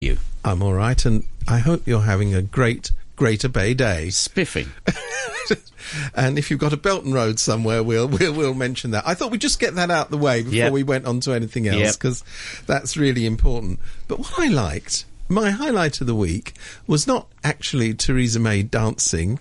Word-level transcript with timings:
You 0.00 0.16
I'm 0.42 0.62
all 0.62 0.72
right, 0.72 1.04
and 1.04 1.24
I 1.46 1.58
hope 1.58 1.86
you're 1.86 2.00
having 2.00 2.34
a 2.34 2.40
great 2.40 2.90
Greater 3.16 3.50
Bay 3.50 3.74
Day. 3.74 4.08
spiffing. 4.08 4.70
and 6.14 6.38
if 6.38 6.50
you've 6.50 6.58
got 6.58 6.72
a 6.72 6.78
Belt 6.78 7.04
and 7.04 7.12
Road 7.12 7.38
somewhere, 7.38 7.82
we'll 7.82 8.08
we'll, 8.08 8.32
we'll 8.32 8.54
mention 8.54 8.92
that. 8.92 9.06
I 9.06 9.12
thought 9.12 9.30
we'd 9.30 9.42
just 9.42 9.60
get 9.60 9.74
that 9.74 9.90
out 9.90 10.06
of 10.06 10.10
the 10.10 10.16
way 10.16 10.40
before 10.42 10.54
Yep. 10.56 10.72
we 10.72 10.82
went 10.84 11.04
on 11.04 11.20
to 11.20 11.32
anything 11.32 11.68
else 11.68 11.78
Yep. 11.80 11.94
because 11.96 12.24
that's 12.66 12.96
really 12.96 13.26
important. 13.26 13.78
But 14.08 14.20
what 14.20 14.32
I 14.38 14.46
liked, 14.48 15.04
my 15.30 15.50
highlight 15.50 16.00
of 16.00 16.06
the 16.06 16.14
week, 16.14 16.54
was 16.86 17.06
not 17.06 17.28
actually 17.42 17.94
Theresa 17.94 18.40
May 18.40 18.62
dancing. 18.62 19.38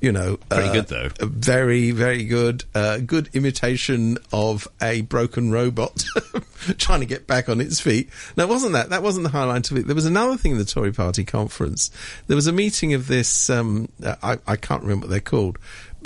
You 0.00 0.12
know, 0.12 0.36
Pretty 0.48 0.68
uh, 0.68 0.72
good, 0.74 0.86
though. 0.88 1.08
a 1.18 1.26
Very, 1.26 1.90
very 1.90 2.24
good. 2.24 2.64
Uh, 2.72 2.98
good 2.98 3.30
imitation 3.34 4.18
of 4.32 4.68
a 4.80 5.00
broken 5.00 5.50
robot 5.50 6.04
trying 6.78 7.00
to 7.00 7.06
get 7.06 7.26
back 7.26 7.48
on 7.48 7.60
its 7.60 7.80
feet. 7.80 8.08
No, 8.36 8.44
it 8.44 8.48
wasn't 8.48 8.74
that. 8.74 8.90
That 8.90 9.02
wasn't 9.02 9.24
the 9.24 9.30
highlight 9.30 9.68
of 9.70 9.76
it. 9.76 9.86
There 9.86 9.96
was 9.96 10.06
another 10.06 10.36
thing 10.36 10.52
in 10.52 10.58
the 10.58 10.64
Tory 10.64 10.92
Party 10.92 11.24
conference. 11.24 11.90
There 12.28 12.36
was 12.36 12.46
a 12.46 12.52
meeting 12.52 12.94
of 12.94 13.08
this. 13.08 13.50
Um, 13.50 13.88
uh, 14.04 14.14
I, 14.22 14.38
I 14.46 14.54
can't 14.56 14.82
remember 14.82 15.06
what 15.06 15.10
they're 15.10 15.20
called, 15.20 15.58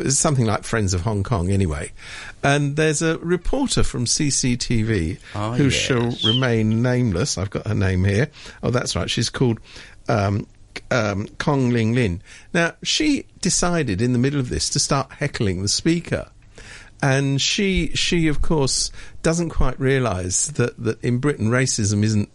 something 0.09 0.46
like 0.46 0.64
Friends 0.64 0.95
of 0.95 1.02
Hong 1.02 1.23
Kong, 1.23 1.51
anyway. 1.51 1.92
And 2.42 2.77
there's 2.77 3.02
a 3.02 3.19
reporter 3.19 3.83
from 3.83 4.05
CCTV 4.06 5.19
Ah, 5.34 5.55
who 5.55 5.64
yes. 5.64 5.73
shall 5.73 6.10
remain 6.24 6.83
nameless. 6.83 7.38
I've 7.38 7.50
got 7.50 7.66
her 7.66 7.74
name 7.74 8.05
here. 8.05 8.30
Oh, 8.62 8.70
that's 8.70 8.97
right. 8.97 9.09
She's 9.10 9.30
called. 9.30 9.60
Um, 10.09 10.47
um, 10.91 11.28
Kong 11.38 11.70
Ling 11.70 11.95
Lin. 11.95 12.23
Now, 12.55 12.73
she 12.83 13.27
decided 13.42 14.00
in 14.00 14.14
the 14.14 14.19
middle 14.19 14.41
of 14.41 14.48
this 14.48 14.70
to 14.70 14.78
start 14.78 15.12
heckling 15.12 15.60
the 15.62 15.69
speaker. 15.69 16.30
And 17.02 17.41
she, 17.42 17.88
she 17.95 18.28
of 18.28 18.41
course, 18.41 18.91
doesn't 19.22 19.50
quite 19.50 19.78
realise 19.78 20.47
that, 20.47 20.83
that 20.83 21.02
in 21.02 21.19
Britain 21.19 21.50
racism 21.50 22.02
isn't 22.02 22.30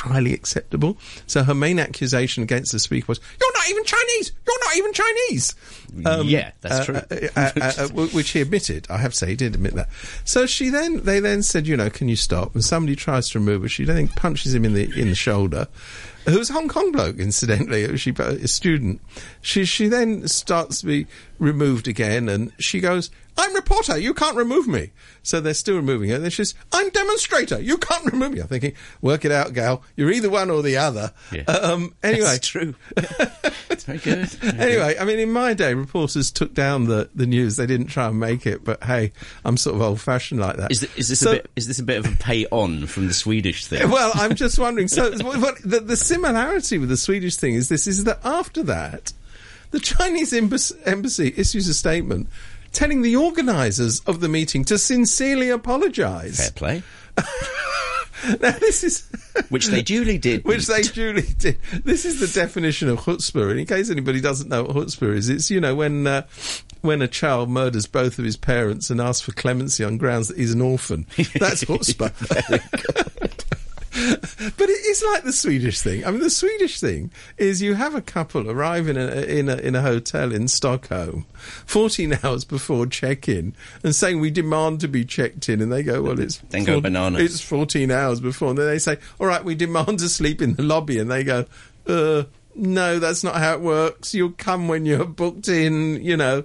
entirely 0.00 0.34
acceptable. 0.34 0.96
So 1.26 1.42
her 1.42 1.54
main 1.54 1.78
accusation 1.78 2.42
against 2.42 2.72
the 2.72 2.78
speaker 2.78 3.06
was, 3.08 3.20
"You're 3.40 3.52
not 3.52 3.70
even 3.70 3.84
Chinese. 3.84 4.32
You're 4.46 4.64
not 4.64 4.76
even 4.76 4.92
Chinese." 4.92 5.54
yeah, 6.22 6.52
that's 6.60 6.74
uh, 6.80 6.84
true. 6.84 6.94
uh, 6.96 7.28
uh, 7.36 7.50
uh, 7.60 7.72
uh, 7.78 8.06
which 8.08 8.30
he 8.30 8.40
admitted. 8.40 8.86
I 8.90 8.98
have 8.98 9.12
to 9.12 9.18
say, 9.18 9.28
he 9.28 9.36
did 9.36 9.54
admit 9.54 9.74
that. 9.74 9.88
So 10.24 10.46
she 10.46 10.68
then, 10.68 11.04
they 11.04 11.20
then 11.20 11.42
said, 11.42 11.66
you 11.66 11.76
know, 11.76 11.90
can 11.90 12.08
you 12.08 12.16
stop? 12.16 12.54
And 12.54 12.64
somebody 12.64 12.96
tries 12.96 13.28
to 13.30 13.38
remove 13.38 13.62
her. 13.62 13.68
She 13.68 13.84
then 13.84 14.08
punches 14.08 14.54
him 14.54 14.64
in 14.64 14.74
the 14.74 14.90
in 14.98 15.08
the 15.08 15.14
shoulder. 15.14 15.68
Who's 16.26 16.50
a 16.50 16.52
Hong 16.52 16.68
Kong 16.68 16.92
bloke, 16.92 17.18
incidentally? 17.18 17.96
She 17.96 18.10
a 18.18 18.46
student. 18.46 19.00
She 19.40 19.64
she 19.64 19.88
then 19.88 20.28
starts 20.28 20.80
to 20.80 20.86
be 20.86 21.06
removed 21.38 21.88
again, 21.88 22.28
and 22.28 22.52
she 22.58 22.80
goes, 22.80 23.10
"I'm 23.36 23.54
reporter. 23.54 23.98
You 23.98 24.14
can't 24.14 24.36
remove 24.36 24.66
me." 24.68 24.90
So 25.22 25.40
they're 25.40 25.54
still 25.54 25.76
removing 25.76 26.10
her. 26.10 26.18
Then 26.18 26.30
she 26.30 26.36
says, 26.44 26.54
"I'm 26.72 26.88
demonstrator. 26.90 27.60
You 27.60 27.76
can't 27.78 28.04
remove 28.12 28.32
me." 28.32 28.40
I'm 28.40 28.46
thinking, 28.48 28.72
work 29.02 29.24
it 29.24 29.32
out, 29.32 29.52
gal. 29.52 29.82
You're 29.96 30.10
either 30.12 30.30
one 30.30 30.50
or 30.50 30.62
the 30.62 30.76
other. 30.78 31.12
Yeah. 31.32 31.42
Um, 31.42 31.94
anyway, 32.02 32.24
That's 32.24 32.46
true. 32.48 32.74
Very 32.96 33.98
good. 33.98 34.28
Very 34.28 34.52
good. 34.52 34.60
Anyway, 34.60 34.96
I 34.98 35.04
mean, 35.04 35.18
in 35.18 35.32
my 35.32 35.54
day, 35.54 35.74
reporters 35.74 36.30
took 36.30 36.54
down 36.54 36.84
the, 36.84 37.08
the 37.14 37.26
news. 37.26 37.56
They 37.56 37.66
didn't 37.66 37.86
try 37.88 38.08
and 38.08 38.18
make 38.20 38.46
it, 38.46 38.64
but 38.64 38.82
hey, 38.84 39.12
I'm 39.44 39.56
sort 39.56 39.76
of 39.76 39.82
old 39.82 40.00
fashioned 40.00 40.40
like 40.40 40.56
that. 40.56 40.70
Is, 40.70 40.80
th- 40.80 40.92
is 40.96 41.08
this 41.08 41.20
So- 41.20 41.30
a 41.32 41.34
bit? 41.36 41.50
Is 41.56 41.66
this 41.66 41.78
a 41.78 41.82
bit 41.84 41.98
of 42.04 42.12
a 42.12 42.16
pay 42.16 42.46
on 42.50 42.86
from 42.86 43.06
the 43.08 43.14
Swedish 43.14 43.66
thing? 43.66 43.90
Well, 43.90 44.12
I'm 44.14 44.34
just 44.34 44.58
wondering. 44.58 44.88
So, 44.88 45.10
what, 45.22 45.56
the, 45.64 45.80
the 45.80 45.96
similarity 45.96 46.78
with 46.78 46.88
the 46.88 46.96
Swedish 46.96 47.36
thing 47.36 47.54
is 47.54 47.68
this: 47.68 47.86
is 47.86 48.04
that 48.04 48.20
after 48.24 48.62
that, 48.64 49.12
the 49.72 49.80
Chinese 49.80 50.32
embassy, 50.32 50.76
embassy 50.84 51.34
issues 51.36 51.66
a 51.68 51.74
statement 51.74 52.28
telling 52.72 53.02
the 53.02 53.16
organisers 53.16 54.00
of 54.00 54.20
the 54.20 54.28
meeting 54.28 54.64
to 54.66 54.78
sincerely 54.78 55.50
apologise. 55.50 56.38
Fair 56.38 56.50
play. 56.52 56.82
Now, 58.40 58.52
this 58.52 58.84
is. 58.84 59.08
Which 59.48 59.66
they 59.66 59.82
duly 59.82 60.18
did. 60.18 60.44
Which 60.44 60.66
they 60.66 60.82
duly 60.82 61.22
did. 61.38 61.58
This 61.84 62.04
is 62.04 62.20
the 62.20 62.26
definition 62.40 62.88
of 62.88 63.00
chutzpah. 63.00 63.50
And 63.50 63.60
in 63.60 63.66
case 63.66 63.90
anybody 63.90 64.20
doesn't 64.20 64.48
know 64.48 64.64
what 64.64 64.76
chutzpah 64.76 65.16
is, 65.16 65.28
it's 65.28 65.50
you 65.50 65.60
know 65.60 65.74
when 65.74 66.06
uh, 66.06 66.26
when 66.82 67.02
a 67.02 67.08
child 67.08 67.48
murders 67.48 67.86
both 67.86 68.18
of 68.18 68.24
his 68.24 68.36
parents 68.36 68.90
and 68.90 69.00
asks 69.00 69.22
for 69.22 69.32
clemency 69.32 69.84
on 69.84 69.96
grounds 69.96 70.28
that 70.28 70.36
he's 70.36 70.52
an 70.52 70.60
orphan. 70.60 71.06
That's 71.38 71.64
chutzpah. 71.64 72.12
but 73.92 74.68
it 74.68 74.86
is 74.86 75.02
like 75.02 75.24
the 75.24 75.32
Swedish 75.32 75.80
thing. 75.80 76.04
I 76.06 76.12
mean, 76.12 76.20
the 76.20 76.30
Swedish 76.30 76.80
thing 76.80 77.10
is 77.38 77.60
you 77.60 77.74
have 77.74 77.94
a 77.94 78.00
couple 78.00 78.48
arrive 78.48 78.88
in 78.88 78.96
a 78.96 79.08
in 79.22 79.48
a 79.48 79.56
in 79.56 79.74
a 79.74 79.82
hotel 79.82 80.32
in 80.32 80.46
Stockholm, 80.46 81.26
fourteen 81.66 82.16
hours 82.22 82.44
before 82.44 82.86
check-in, 82.86 83.54
and 83.82 83.94
saying 83.94 84.20
we 84.20 84.30
demand 84.30 84.80
to 84.80 84.88
be 84.88 85.04
checked 85.04 85.48
in, 85.48 85.60
and 85.60 85.72
they 85.72 85.82
go, 85.82 86.02
well, 86.02 86.20
it's 86.20 86.38
Then 86.50 86.64
go 86.64 86.80
bananas. 86.80 87.20
It's 87.20 87.40
fourteen 87.40 87.90
hours 87.90 88.20
before, 88.20 88.50
and 88.50 88.58
then 88.58 88.66
they 88.66 88.78
say, 88.78 88.98
all 89.18 89.26
right, 89.26 89.44
we 89.44 89.56
demand 89.56 89.98
to 89.98 90.08
sleep 90.08 90.40
in 90.40 90.54
the 90.54 90.62
lobby, 90.62 90.98
and 90.98 91.10
they 91.10 91.24
go, 91.24 91.46
uh. 91.86 92.24
No, 92.60 92.98
that's 92.98 93.24
not 93.24 93.36
how 93.36 93.54
it 93.54 93.62
works. 93.62 94.12
You'll 94.12 94.32
come 94.32 94.68
when 94.68 94.84
you're 94.84 95.06
booked 95.06 95.48
in, 95.48 96.04
you 96.04 96.14
know. 96.14 96.44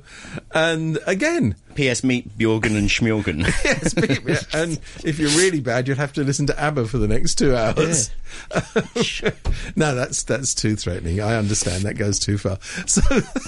And 0.54 0.98
again, 1.06 1.58
P.S. 1.76 2.06
Meet 2.06 2.38
Bjorgen 2.38 2.78
and 2.78 2.88
Schmjorgen. 2.88 3.40
yes, 3.66 3.94
yeah, 4.26 4.62
and 4.62 4.80
if 5.04 5.20
you're 5.20 5.30
really 5.32 5.60
bad, 5.60 5.90
you'd 5.90 5.98
have 5.98 6.14
to 6.14 6.24
listen 6.24 6.48
to 6.48 6.58
ABBA 6.58 6.88
for 6.88 7.00
the 7.00 7.10
next 7.10 7.36
two 7.36 7.54
hours. 7.54 8.12
no, 9.76 9.94
that's 9.94 10.24
that's 10.24 10.54
too 10.54 10.78
threatening. 10.78 11.20
I 11.20 11.36
understand 11.36 11.84
that 11.84 11.96
goes 11.96 12.18
too 12.18 12.38
far. 12.38 12.60
So, 12.88 13.02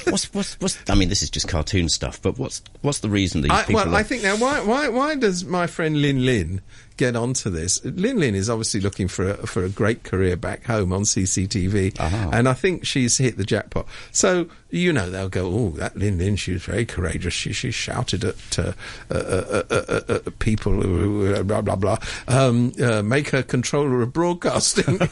what's 0.10 0.34
what's 0.34 0.60
what's? 0.60 0.78
I 0.90 0.96
mean, 0.96 1.08
this 1.08 1.22
is 1.22 1.30
just 1.30 1.48
cartoon 1.48 1.88
stuff. 1.88 2.22
But 2.22 2.38
what's 2.38 2.62
what's 2.82 3.00
the 3.00 3.10
reason 3.10 3.42
these 3.42 3.52
I, 3.52 3.62
people? 3.64 3.76
well, 3.76 3.96
are, 3.96 3.98
I 3.98 4.04
think 4.04 4.24
now, 4.24 4.36
why 4.36 4.62
why 4.62 4.90
why 4.90 5.16
does 5.16 5.46
my 5.46 5.68
friend 5.68 6.02
Lin 6.02 6.26
Lin 6.26 6.62
get 6.98 7.16
onto 7.16 7.50
this? 7.50 7.84
Lin 7.86 8.20
Lin 8.20 8.36
is 8.36 8.50
obviously 8.50 8.82
looking 8.82 9.08
for 9.08 9.30
a, 9.30 9.48
for 9.48 9.64
a 9.64 9.70
great 9.70 10.04
career 10.04 10.36
back 10.36 10.66
home 10.66 10.92
on 10.92 11.04
CCTV, 11.04 12.00
Aha. 12.00 12.30
and 12.34 12.50
I 12.50 12.54
think 12.54 12.86
she's 12.86 13.18
hit 13.18 13.38
the 13.38 13.46
jackpot. 13.46 13.86
So 14.12 14.48
you 14.70 14.92
know 14.92 15.10
they'll 15.10 15.30
go, 15.30 15.48
oh, 15.48 15.70
that 15.78 15.96
Lin 15.96 16.18
Lin, 16.18 16.36
she 16.36 16.54
was 16.54 16.64
very 16.64 16.86
courageous. 16.86 17.34
She 17.34 17.54
she 17.54 17.72
shouted 17.72 18.24
at 18.24 18.60
uh, 18.60 18.74
uh, 19.10 19.14
uh, 19.14 19.64
uh, 19.70 19.82
uh, 19.88 20.02
uh, 20.10 20.20
people 20.40 20.74
who 20.82 21.34
uh, 21.34 21.44
blah 21.44 21.62
blah 21.62 21.76
blah, 21.76 21.98
um, 22.28 22.74
uh, 22.82 23.02
make 23.02 23.30
her 23.30 23.44
controller 23.44 24.02
of 24.02 24.14
broadcasting. 24.14 25.00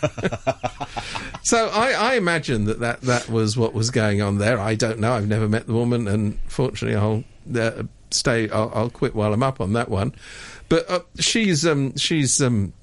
So 1.46 1.68
I, 1.68 1.92
I 1.92 2.16
imagine 2.16 2.66
that, 2.66 2.80
that 2.80 3.02
that 3.02 3.30
was 3.30 3.56
what 3.56 3.76
was 3.76 3.92
going 3.92 4.20
on 4.20 4.40
there. 4.40 4.60
I 4.60 4.74
don't 4.74 5.00
know. 5.00 5.14
I've 5.14 5.28
never 5.28 5.48
met 5.48 5.68
the 5.68 5.74
woman, 5.74 6.08
and 6.08 6.40
fortunately, 6.48 6.98
I'll 6.98 7.24
uh, 7.56 7.84
stay. 8.10 8.50
I'll, 8.50 8.72
I'll 8.74 8.90
quit 8.90 9.14
while 9.14 9.32
I'm 9.32 9.44
up 9.44 9.62
on 9.62 9.74
that 9.74 9.90
one. 9.90 10.16
But 10.70 10.90
uh, 10.90 11.00
she's 11.20 11.66
um, 11.66 11.96
she's 11.98 12.42
um, 12.42 12.74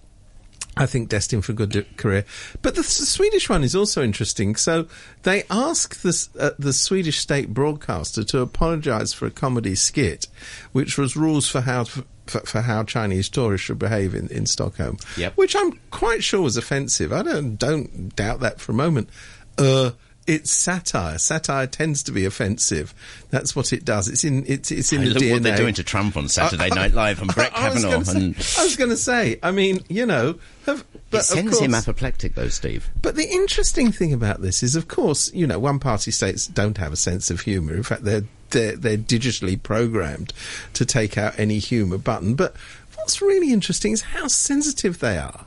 I 0.76 0.87
think 0.87 1.09
destined 1.09 1.44
for 1.44 1.53
a 1.53 1.54
good 1.54 1.87
career. 1.97 2.25
But 2.62 2.75
the, 2.76 2.82
Swedish 2.82 3.48
one 3.50 3.62
is 3.65 3.76
also 3.76 4.03
interesting. 4.03 4.56
So 4.56 4.87
they 5.22 5.44
ask 5.50 6.00
the 6.00 6.28
uh, 6.38 6.50
the 6.59 6.72
Swedish 6.72 7.19
state 7.19 7.53
broadcaster 7.53 8.25
to 8.25 8.41
apologise 8.41 9.12
for 9.12 9.26
a 9.26 9.31
comedy 9.31 9.75
skit, 9.75 10.28
which 10.72 10.97
was 10.98 11.16
rules 11.16 11.48
for 11.48 11.60
how. 11.62 11.84
To, 11.84 12.04
for, 12.26 12.38
for 12.43 12.60
how 12.60 12.84
Chinese 12.84 13.28
tourists 13.28 13.66
should 13.66 13.81
behave 13.81 14.14
in, 14.14 14.28
in 14.28 14.47
Stockholm, 14.47 14.97
Yep. 15.16 15.37
which 15.37 15.56
I'm 15.56 15.72
quite 15.91 16.22
sure 16.22 16.41
was 16.43 16.56
offensive. 16.56 17.12
I 17.12 17.22
don't 17.22 17.56
don't 17.56 18.14
doubt 18.14 18.38
that 18.41 18.60
for 18.60 18.70
a 18.70 18.75
moment. 18.76 19.10
Uh, 19.59 19.91
it's 20.26 20.50
satire. 20.50 21.18
Satire 21.18 21.66
tends 21.66 22.02
to 22.04 22.12
be 22.12 22.24
offensive. 22.24 22.94
That's 23.30 23.56
what 23.56 23.72
it 23.72 23.84
does. 23.84 24.08
It's 24.08 24.24
in 24.24 24.44
it's 24.46 24.70
it's 24.70 24.92
in 24.92 25.02
Hey, 25.02 25.08
the 25.08 25.14
look 25.14 25.22
DNA. 25.22 25.32
what 25.32 25.42
they're 25.42 25.56
doing 25.56 25.74
to 25.74 25.82
Trump 25.84 26.16
on 26.16 26.28
Saturday 26.28 26.68
Night 26.68 26.92
Live 26.94 27.20
and 27.20 27.34
Brett 27.34 27.52
Kavanaugh. 27.52 28.02
say- 28.02 28.16
and 28.18 28.34
I 28.58 28.64
was 28.64 28.76
going 28.76 28.90
to 28.90 28.96
say. 28.96 29.38
I 29.42 29.50
mean, 29.50 29.80
you 29.88 30.06
know, 30.06 30.38
have, 30.66 30.84
but 31.10 31.20
it 31.22 31.24
sends 31.24 31.58
him 31.58 31.74
apoplectic, 31.74 32.34
though, 32.34 32.48
Steve. 32.48 32.88
but 33.02 33.16
the 33.16 33.28
interesting 33.28 33.90
thing 33.90 34.12
about 34.12 34.42
this 34.42 34.62
is, 34.62 34.76
of 34.76 34.86
course, 34.88 35.32
you 35.34 35.46
know, 35.46 35.58
one 35.58 35.78
party 35.80 36.10
states 36.10 36.46
don't 36.46 36.78
have 36.78 36.92
a 36.92 36.96
sense 36.96 37.30
of 37.30 37.40
humour. 37.40 37.74
In 37.74 37.82
fact, 37.82 38.04
they're 38.04 38.22
they're, 38.50 38.76
they're 38.76 38.98
digitally 38.98 39.60
programmed 39.62 40.32
to 40.74 40.84
take 40.84 41.16
out 41.16 41.38
any 41.38 41.58
humour 41.58 41.96
button. 41.98 42.34
But 42.34 42.54
what's 42.96 43.22
really 43.22 43.50
interesting 43.52 43.92
is 43.92 44.02
how 44.02 44.28
sensitive 44.28 44.98
they 44.98 45.16
are. 45.18 45.46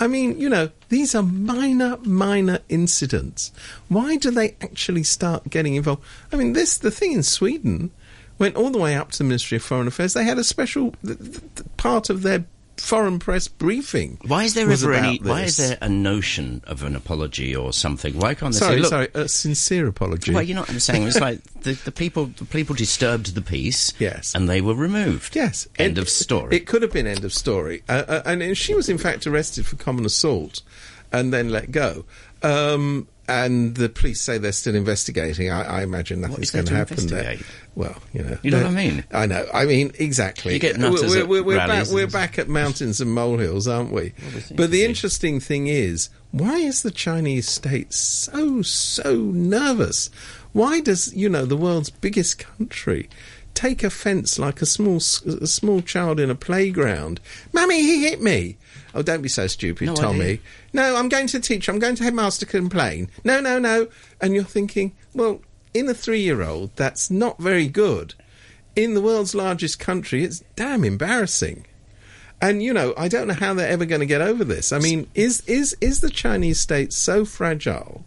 I 0.00 0.06
mean, 0.06 0.38
you 0.38 0.48
know, 0.48 0.70
these 0.88 1.14
are 1.14 1.22
minor, 1.22 1.96
minor 1.98 2.60
incidents. 2.68 3.52
Why 3.88 4.16
do 4.16 4.30
they 4.30 4.54
actually 4.60 5.02
start 5.02 5.50
getting 5.50 5.74
involved? 5.74 6.04
I 6.32 6.36
mean, 6.36 6.52
this 6.52 6.78
the 6.78 6.90
thing 6.90 7.12
in 7.12 7.22
Sweden 7.22 7.90
went 8.38 8.56
all 8.56 8.70
the 8.70 8.78
way 8.78 8.94
up 8.94 9.10
to 9.12 9.18
the 9.18 9.24
Ministry 9.24 9.56
of 9.56 9.62
Foreign 9.62 9.88
Affairs. 9.88 10.14
They 10.14 10.24
had 10.24 10.38
a 10.38 10.44
special 10.44 10.94
th- 11.04 11.18
th- 11.18 11.42
part 11.76 12.10
of 12.10 12.22
their 12.22 12.44
foreign 12.80 13.18
press 13.18 13.48
briefing. 13.48 14.18
Why 14.26 14.44
is 14.44 14.54
there 14.54 14.70
ever 14.70 14.92
any? 14.92 15.18
Why 15.18 15.42
is 15.42 15.56
there 15.56 15.76
a 15.80 15.88
notion 15.88 16.62
of 16.66 16.82
an 16.82 16.94
apology 16.96 17.54
or 17.54 17.72
something? 17.72 18.18
Why 18.18 18.34
can't 18.34 18.52
they 18.52 18.58
Sorry, 18.58 18.76
say, 18.76 18.80
"Look"? 18.80 18.90
sorry, 18.90 19.08
a 19.14 19.28
sincere 19.28 19.86
apology. 19.86 20.32
Well, 20.32 20.42
you 20.42 20.54
know 20.54 20.60
what 20.62 20.70
I'm 20.70 20.80
saying. 20.80 21.04
It's 21.06 21.20
like 21.28 21.42
the, 21.62 21.72
the 21.72 21.92
people 21.92 22.26
the 22.26 22.44
people 22.44 22.74
disturbed 22.74 23.34
the 23.34 23.42
peace, 23.42 23.92
Yes. 23.98 24.34
and 24.34 24.48
they 24.48 24.60
were 24.60 24.74
removed. 24.74 25.36
Yes. 25.36 25.66
End 25.78 25.98
It- 25.98 26.02
of 26.02 26.08
story. 26.08 26.56
It 26.56 26.66
could 26.66 26.82
have 26.82 26.92
been 26.92 27.06
end 27.06 27.24
of 27.24 27.32
story. 27.32 27.82
Uh, 27.88 28.04
uh, 28.08 28.22
and 28.24 28.56
she 28.56 28.74
was, 28.74 28.88
in 28.88 28.98
fact, 28.98 29.26
arrested 29.26 29.66
for 29.66 29.76
common 29.76 30.04
assault. 30.04 30.62
and 31.10 31.32
then 31.32 31.48
let 31.48 31.70
go. 31.70 32.04
Um, 32.42 33.08
and 33.28 33.74
the 33.76 33.90
police 33.90 34.20
say 34.20 34.38
they're 34.38 34.52
still 34.52 34.74
investigating. 34.74 35.50
I, 35.50 35.80
I 35.80 35.82
imagine 35.82 36.22
nothing's 36.22 36.50
going 36.50 36.64
to 36.64 36.74
happen 36.74 37.06
there. 37.08 37.36
Well, 37.74 37.94
you 38.12 38.22
know, 38.22 38.38
You 38.42 38.50
know 38.50 38.62
what 38.62 38.66
I 38.66 38.70
mean? 38.70 39.04
I 39.12 39.26
know. 39.26 39.46
I 39.52 39.66
mean, 39.66 39.92
exactly. 39.98 40.54
You 40.54 40.58
get 40.58 40.78
nutters 40.78 41.14
we're, 41.14 41.26
we're, 41.26 41.42
we're 41.42 41.56
back. 41.58 41.86
We're 41.88 42.06
back 42.06 42.38
at 42.38 42.48
mountains 42.48 43.00
and 43.00 43.12
molehills, 43.12 43.68
aren't 43.68 43.92
we? 43.92 44.14
we 44.34 44.40
seem 44.40 44.56
but 44.56 44.70
the 44.70 44.84
interesting 44.84 45.40
thing 45.40 45.66
is, 45.66 46.08
why 46.30 46.56
is 46.56 46.82
the 46.82 46.90
Chinese 46.90 47.48
state 47.48 47.92
so 47.92 48.62
so 48.62 49.16
nervous? 49.16 50.10
Why 50.52 50.80
does 50.80 51.14
you 51.14 51.28
know 51.28 51.44
the 51.44 51.56
world's 51.56 51.90
biggest 51.90 52.38
country? 52.38 53.10
Take 53.58 53.82
offence 53.82 54.38
like 54.38 54.62
a 54.62 54.66
small 54.66 54.98
a 54.98 55.48
small 55.48 55.82
child 55.82 56.20
in 56.20 56.30
a 56.30 56.36
playground. 56.36 57.20
Mummy, 57.52 57.80
he 57.80 58.04
hit 58.04 58.22
me. 58.22 58.56
Oh, 58.94 59.02
don't 59.02 59.20
be 59.20 59.28
so 59.28 59.48
stupid, 59.48 59.86
No 59.86 59.94
Tommy. 59.96 60.38
No, 60.72 60.94
I'm 60.94 61.08
going 61.08 61.26
to 61.26 61.40
the 61.40 61.44
teacher. 61.44 61.72
I'm 61.72 61.80
going 61.80 61.96
to 61.96 62.04
headmaster 62.04 62.46
complain. 62.46 63.10
No, 63.24 63.40
no, 63.40 63.58
no. 63.58 63.88
And 64.20 64.32
you're 64.32 64.44
thinking, 64.44 64.94
well, 65.12 65.40
in 65.74 65.88
a 65.88 65.94
three-year-old, 65.94 66.76
that's 66.76 67.10
not 67.10 67.40
very 67.40 67.66
good. 67.66 68.14
In 68.76 68.94
the 68.94 69.00
world's 69.00 69.34
largest 69.34 69.80
country, 69.80 70.22
it's 70.22 70.44
damn 70.54 70.84
embarrassing. 70.84 71.66
And 72.40 72.62
you 72.62 72.72
know, 72.72 72.94
I 72.96 73.08
don't 73.08 73.26
know 73.26 73.34
how 73.34 73.54
they're 73.54 73.68
ever 73.68 73.86
going 73.86 74.02
to 74.02 74.06
get 74.06 74.20
over 74.20 74.44
this. 74.44 74.72
I 74.72 74.78
mean, 74.78 75.08
is 75.16 75.40
is 75.48 75.76
is 75.80 75.98
the 75.98 76.10
Chinese 76.10 76.60
state 76.60 76.92
so 76.92 77.24
fragile 77.24 78.04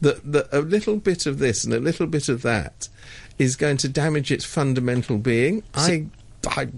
that 0.00 0.30
that 0.30 0.46
a 0.52 0.60
little 0.60 0.98
bit 0.98 1.26
of 1.26 1.40
this 1.40 1.64
and 1.64 1.74
a 1.74 1.80
little 1.80 2.06
bit 2.06 2.28
of 2.28 2.42
that 2.42 2.88
is 3.38 3.56
going 3.56 3.76
to 3.78 3.88
damage 3.88 4.30
its 4.30 4.44
fundamental 4.44 5.18
being? 5.18 5.62
I, 5.74 6.06
I, 6.46 6.62
I 6.62 6.68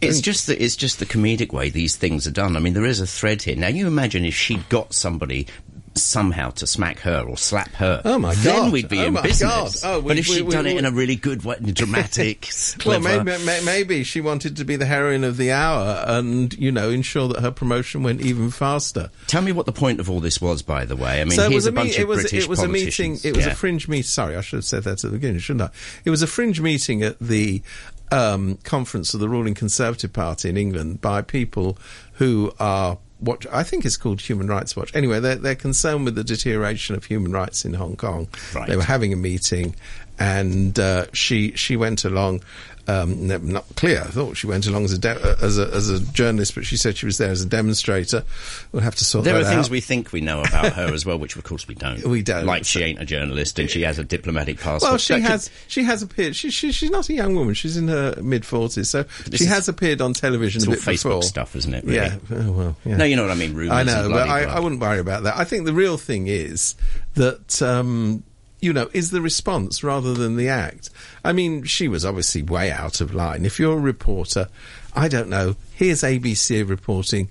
It's 0.00 0.20
just 0.20 0.46
the 0.46 0.62
it's 0.62 0.76
just 0.76 0.98
the 0.98 1.06
comedic 1.06 1.52
way 1.52 1.70
these 1.70 1.96
things 1.96 2.26
are 2.26 2.32
done. 2.32 2.56
I 2.56 2.60
mean, 2.60 2.74
there 2.74 2.84
is 2.84 3.00
a 3.00 3.06
thread 3.06 3.42
here. 3.42 3.56
Now, 3.56 3.68
you 3.68 3.86
imagine 3.86 4.24
if 4.24 4.34
she'd 4.34 4.68
got 4.68 4.92
somebody 4.94 5.46
somehow 5.94 6.50
to 6.50 6.66
smack 6.66 7.00
her 7.00 7.24
or 7.28 7.36
slap 7.36 7.70
her. 7.74 8.00
Oh, 8.04 8.18
my 8.18 8.34
god! 8.34 8.42
Then 8.44 8.70
we'd 8.70 8.88
be 8.88 9.00
Oh, 9.00 9.06
in 9.06 9.12
my 9.14 9.22
business. 9.22 9.82
God. 9.82 9.88
Oh, 9.96 10.00
we- 10.00 10.08
but 10.08 10.18
if 10.18 10.28
we- 10.28 10.34
she'd 10.36 10.42
we- 10.42 10.52
done 10.52 10.66
it 10.66 10.76
in 10.76 10.84
a 10.84 10.90
really 10.90 11.16
good 11.16 11.44
way, 11.44 11.56
dramatic, 11.60 12.48
Well, 12.86 13.00
maybe, 13.00 13.32
maybe 13.64 14.04
she 14.04 14.20
wanted 14.20 14.56
to 14.56 14.64
be 14.64 14.76
the 14.76 14.86
heroine 14.86 15.24
of 15.24 15.36
the 15.36 15.52
hour 15.52 16.04
and, 16.06 16.52
you 16.54 16.72
know, 16.72 16.90
ensure 16.90 17.28
that 17.28 17.40
her 17.40 17.50
promotion 17.50 18.02
went 18.02 18.20
even 18.22 18.50
faster. 18.50 19.10
Tell 19.26 19.42
me 19.42 19.52
what 19.52 19.66
the 19.66 19.72
point 19.72 20.00
of 20.00 20.08
all 20.10 20.20
this 20.20 20.40
was, 20.40 20.62
by 20.62 20.84
the 20.84 20.96
way. 20.96 21.20
I 21.20 21.24
mean, 21.24 21.32
so 21.32 21.44
it 21.44 21.50
here's 21.50 21.54
was 21.64 21.66
a, 21.66 21.72
bunch 21.72 21.94
of 21.94 22.00
it 22.00 22.08
was, 22.08 22.20
British 22.22 22.44
it 22.44 22.48
was 22.48 22.60
a 22.60 22.68
meeting. 22.68 23.18
It 23.22 23.36
was 23.36 23.46
Yeah. 23.46 23.52
a 23.52 23.54
fringe 23.54 23.88
meeting. 23.88 24.02
Sorry, 24.04 24.36
I 24.36 24.40
should 24.40 24.58
have 24.58 24.64
said 24.64 24.84
that 24.84 24.92
at 25.04 25.10
the 25.10 25.10
beginning, 25.10 25.40
shouldn't 25.40 25.62
I? 25.62 25.70
It 26.04 26.10
was 26.10 26.22
a 26.22 26.26
fringe 26.26 26.60
meeting 26.60 27.02
at 27.02 27.18
the 27.20 27.62
um, 28.10 28.58
conference 28.64 29.14
of 29.14 29.20
the 29.20 29.28
ruling 29.28 29.54
Conservative 29.54 30.12
Party 30.12 30.48
in 30.48 30.56
England 30.56 31.00
by 31.00 31.22
people 31.22 31.78
who 32.14 32.52
are 32.60 32.98
what 33.22 33.46
I 33.52 33.62
think 33.62 33.84
is 33.84 33.96
called 33.96 34.20
Human 34.20 34.48
Rights 34.48 34.76
Watch. 34.76 34.94
Anyway, 34.94 35.20
they're, 35.20 35.36
they're 35.36 35.54
concerned 35.54 36.04
with 36.04 36.16
the 36.16 36.24
deterioration 36.24 36.96
of 36.96 37.04
human 37.04 37.32
rights 37.32 37.64
in 37.64 37.74
Hong 37.74 37.96
Kong. 37.96 38.28
Right. 38.54 38.68
They 38.68 38.76
were 38.76 38.82
having 38.82 39.12
a 39.12 39.16
meeting, 39.16 39.76
and 40.18 40.78
uh, 40.78 41.06
she 41.12 41.52
she 41.52 41.76
went 41.76 42.04
along. 42.04 42.42
Um, 42.88 43.28
not 43.28 43.64
clear. 43.76 44.00
I 44.00 44.06
thought 44.10 44.36
she 44.36 44.48
went 44.48 44.66
along 44.66 44.84
as 44.86 44.92
a, 44.92 44.98
de- 44.98 45.10
uh, 45.10 45.36
as 45.40 45.56
a 45.56 45.66
as 45.68 45.88
a 45.88 46.00
journalist, 46.00 46.56
but 46.56 46.66
she 46.66 46.76
said 46.76 46.96
she 46.96 47.06
was 47.06 47.16
there 47.16 47.30
as 47.30 47.40
a 47.40 47.46
demonstrator. 47.46 48.24
We'll 48.72 48.82
have 48.82 48.96
to 48.96 49.04
sort 49.04 49.24
that 49.24 49.30
out. 49.30 49.32
There 49.34 49.42
are 49.42 49.54
things 49.54 49.66
out. 49.66 49.70
we 49.70 49.80
think 49.80 50.10
we 50.12 50.20
know 50.20 50.40
about 50.40 50.72
her 50.72 50.92
as 50.92 51.06
well, 51.06 51.16
which 51.18 51.36
of 51.36 51.44
course 51.44 51.68
we 51.68 51.76
don't. 51.76 52.04
We 52.12 52.22
don't. 52.22 52.44
Like 52.44 52.64
she 52.64 52.82
ain't 52.82 53.00
a 53.00 53.04
journalist 53.04 53.58
and 53.60 53.70
she 53.70 53.82
has 53.82 54.00
a 54.00 54.04
diplomatic 54.04 54.58
passport. 54.58 54.90
Well, 54.90 54.98
she 54.98 55.14
That 55.14 55.20
could- 55.20 55.30
has 55.30 55.50
she 55.68 55.84
has 55.84 56.02
appeared. 56.02 56.34
She, 56.34 56.50
she 56.50 56.72
she's 56.72 56.90
not 56.90 57.08
a 57.08 57.12
young 57.14 57.36
woman. 57.36 57.54
She's 57.54 57.76
in 57.76 57.86
her 57.86 58.16
mid 58.20 58.44
forties, 58.44 58.90
so 58.90 59.04
she 59.32 59.44
has 59.44 59.68
appeared 59.68 60.00
on 60.00 60.12
television 60.12 60.58
It's 60.60 60.66
a 60.66 60.70
all 60.70 60.76
Facebook 60.76 61.02
before. 61.10 61.22
stuff, 61.22 61.54
isn't 61.54 61.72
it? 61.74 61.84
Really? 61.84 61.96
Yeah. 61.96 62.16
Oh, 62.32 62.50
well. 62.52 62.76
Yeah. 62.84 62.96
No, 62.96 63.04
you 63.04 63.14
know 63.14 63.22
what 63.22 63.30
I 63.30 63.36
mean. 63.36 63.54
Rumours 63.54 63.76
I 63.78 63.82
know, 63.84 64.08
but 64.10 64.28
I. 64.28 64.42
I 64.44 64.58
wouldn't 64.60 64.80
worry 64.80 64.98
about 64.98 65.22
that. 65.22 65.36
I 65.38 65.44
think 65.44 65.66
the 65.66 65.72
real 65.72 65.96
thing 65.98 66.26
is 66.26 66.74
that 67.14 67.62
um, 67.62 68.24
you 68.62 68.72
know 68.72 68.88
is 68.94 69.10
the 69.10 69.20
response 69.20 69.84
rather 69.84 70.14
than 70.14 70.36
the 70.36 70.48
act. 70.48 70.88
I 71.24 71.32
mean, 71.32 71.64
she 71.64 71.88
was 71.88 72.04
obviously 72.06 72.42
way 72.42 72.70
out 72.70 73.00
of 73.02 73.12
line. 73.14 73.44
If 73.44 73.58
you're 73.58 73.76
a 73.76 73.80
reporter, 73.80 74.48
I 74.94 75.08
don't 75.08 75.28
know. 75.28 75.56
Here's 75.74 76.02
ABC 76.02 76.66
reporting. 76.68 77.30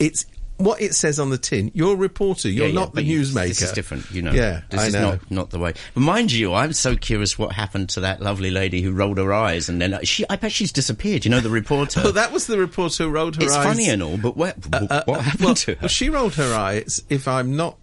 It's 0.00 0.26
what 0.56 0.78
it 0.82 0.94
says 0.94 1.18
on 1.18 1.30
the 1.30 1.38
tin. 1.38 1.70
You're 1.72 1.94
a 1.94 1.96
reporter. 1.96 2.46
You're 2.50 2.66
Yeah, 2.66 2.72
yeah, 2.74 2.80
not 2.80 2.90
the 2.92 2.96
but 2.96 3.04
you- 3.04 3.22
newsmaker. 3.22 3.48
This 3.48 3.62
is 3.62 3.72
different, 3.72 4.10
you 4.10 4.20
know. 4.20 4.32
Yeah, 4.32 4.60
this 4.68 4.80
I 4.80 4.86
is 4.88 4.92
know. 4.92 5.10
not 5.12 5.30
not 5.30 5.50
the 5.50 5.58
way. 5.58 5.72
But 5.94 6.00
mind 6.02 6.32
you, 6.32 6.52
I'm 6.52 6.74
so 6.74 6.96
curious 6.96 7.38
what 7.38 7.52
happened 7.52 7.88
to 7.90 8.00
that 8.00 8.20
lovely 8.20 8.50
lady 8.50 8.82
who 8.82 8.92
rolled 8.92 9.16
her 9.16 9.32
eyes 9.32 9.70
and 9.70 9.80
then 9.80 9.94
uh, 9.94 10.00
she. 10.02 10.24
I 10.28 10.36
bet 10.36 10.52
she's 10.52 10.70
disappeared. 10.72 11.24
You 11.24 11.30
know, 11.30 11.40
the 11.40 11.48
reporter. 11.50 12.00
Well, 12.04 12.12
that 12.12 12.30
was 12.32 12.46
the 12.46 12.58
reporter 12.58 13.04
who 13.04 13.08
rolled 13.10 13.36
her 13.36 13.42
it's 13.44 13.54
eyes. 13.54 13.64
funny 13.64 13.88
and 13.88 14.02
all, 14.02 14.18
but 14.18 14.36
what, 14.36 14.56
Uh, 14.72 15.02
what 15.06 15.18
uh, 15.18 15.22
happened 15.22 15.44
well, 15.46 15.54
to 15.54 15.72
her? 15.72 15.78
well, 15.80 15.88
she 15.88 16.10
rolled 16.10 16.34
her 16.34 16.54
eyes, 16.54 17.02
if 17.08 17.26
I'm 17.26 17.56
not 17.56 17.78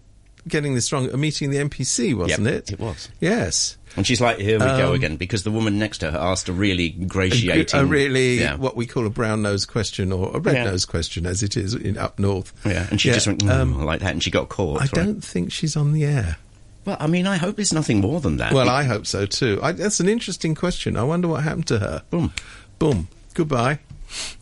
getting 0.48 0.74
this 0.74 0.92
wrong, 0.92 1.08
a 1.10 1.16
meeting 1.16 1.52
in 1.52 1.68
the 1.68 1.76
NPC, 1.76 2.14
wasn't 2.14 2.46
Yep, 2.46 2.54
it? 2.54 2.72
it 2.72 2.80
was. 2.80 3.08
Yes. 3.20 3.76
And 3.96 4.06
she's 4.06 4.20
like, 4.20 4.38
"Here 4.38 4.58
we 4.58 4.64
go 4.66 4.90
Um, 4.90 4.94
again," 4.94 5.16
because 5.16 5.42
the 5.44 5.50
woman 5.50 5.78
next 5.78 5.98
to 5.98 6.10
her 6.10 6.18
asked 6.18 6.48
a 6.48 6.52
really 6.52 6.84
A, 6.96 7.02
ingratiating, 7.02 7.80
a 7.80 7.84
really, 7.84 8.38
yeah. 8.40 8.54
what 8.56 8.76
we 8.76 8.86
call 8.86 9.06
a 9.06 9.10
brown 9.10 9.42
nose 9.42 9.64
question, 9.64 10.12
or 10.12 10.36
a 10.36 10.40
red 10.40 10.54
Yeah. 10.56 10.64
nose 10.64 10.84
question, 10.84 11.26
as 11.26 11.42
it 11.42 11.56
is 11.56 11.74
in 11.74 11.96
up 11.98 12.18
north. 12.18 12.52
yeah, 12.64 12.86
and 12.90 13.00
she 13.00 13.08
Yeah, 13.08 13.14
just 13.14 13.26
went 13.26 13.42
mm, 13.44 13.50
um, 13.50 13.84
like 13.84 14.00
that, 14.00 14.12
and 14.12 14.22
she 14.22 14.30
got 14.30 14.48
caught. 14.50 14.76
I 14.78 14.84
right? 14.84 14.92
don't 14.92 15.24
think 15.24 15.52
she's 15.52 15.76
on 15.76 15.92
the 15.92 16.04
air. 16.04 16.36
Well, 16.84 16.96
I 17.00 17.06
mean, 17.06 17.26
I 17.26 17.36
hope 17.38 17.58
it's 17.58 17.72
nothing 17.72 18.00
more 18.00 18.20
than 18.20 18.36
that. 18.36 18.52
Well, 18.52 18.68
I 18.68 18.84
hope 18.84 19.06
so 19.06 19.26
too. 19.26 19.58
I, 19.62 19.72
that's 19.72 20.00
an 20.00 20.08
interesting 20.08 20.54
question. 20.54 20.96
I 20.96 21.02
wonder 21.02 21.26
what 21.28 21.42
happened 21.42 21.66
to 21.68 21.78
her. 21.80 22.02
Boom. 22.10 22.32
Boom. 22.78 23.08
Goodbye. 23.34 23.78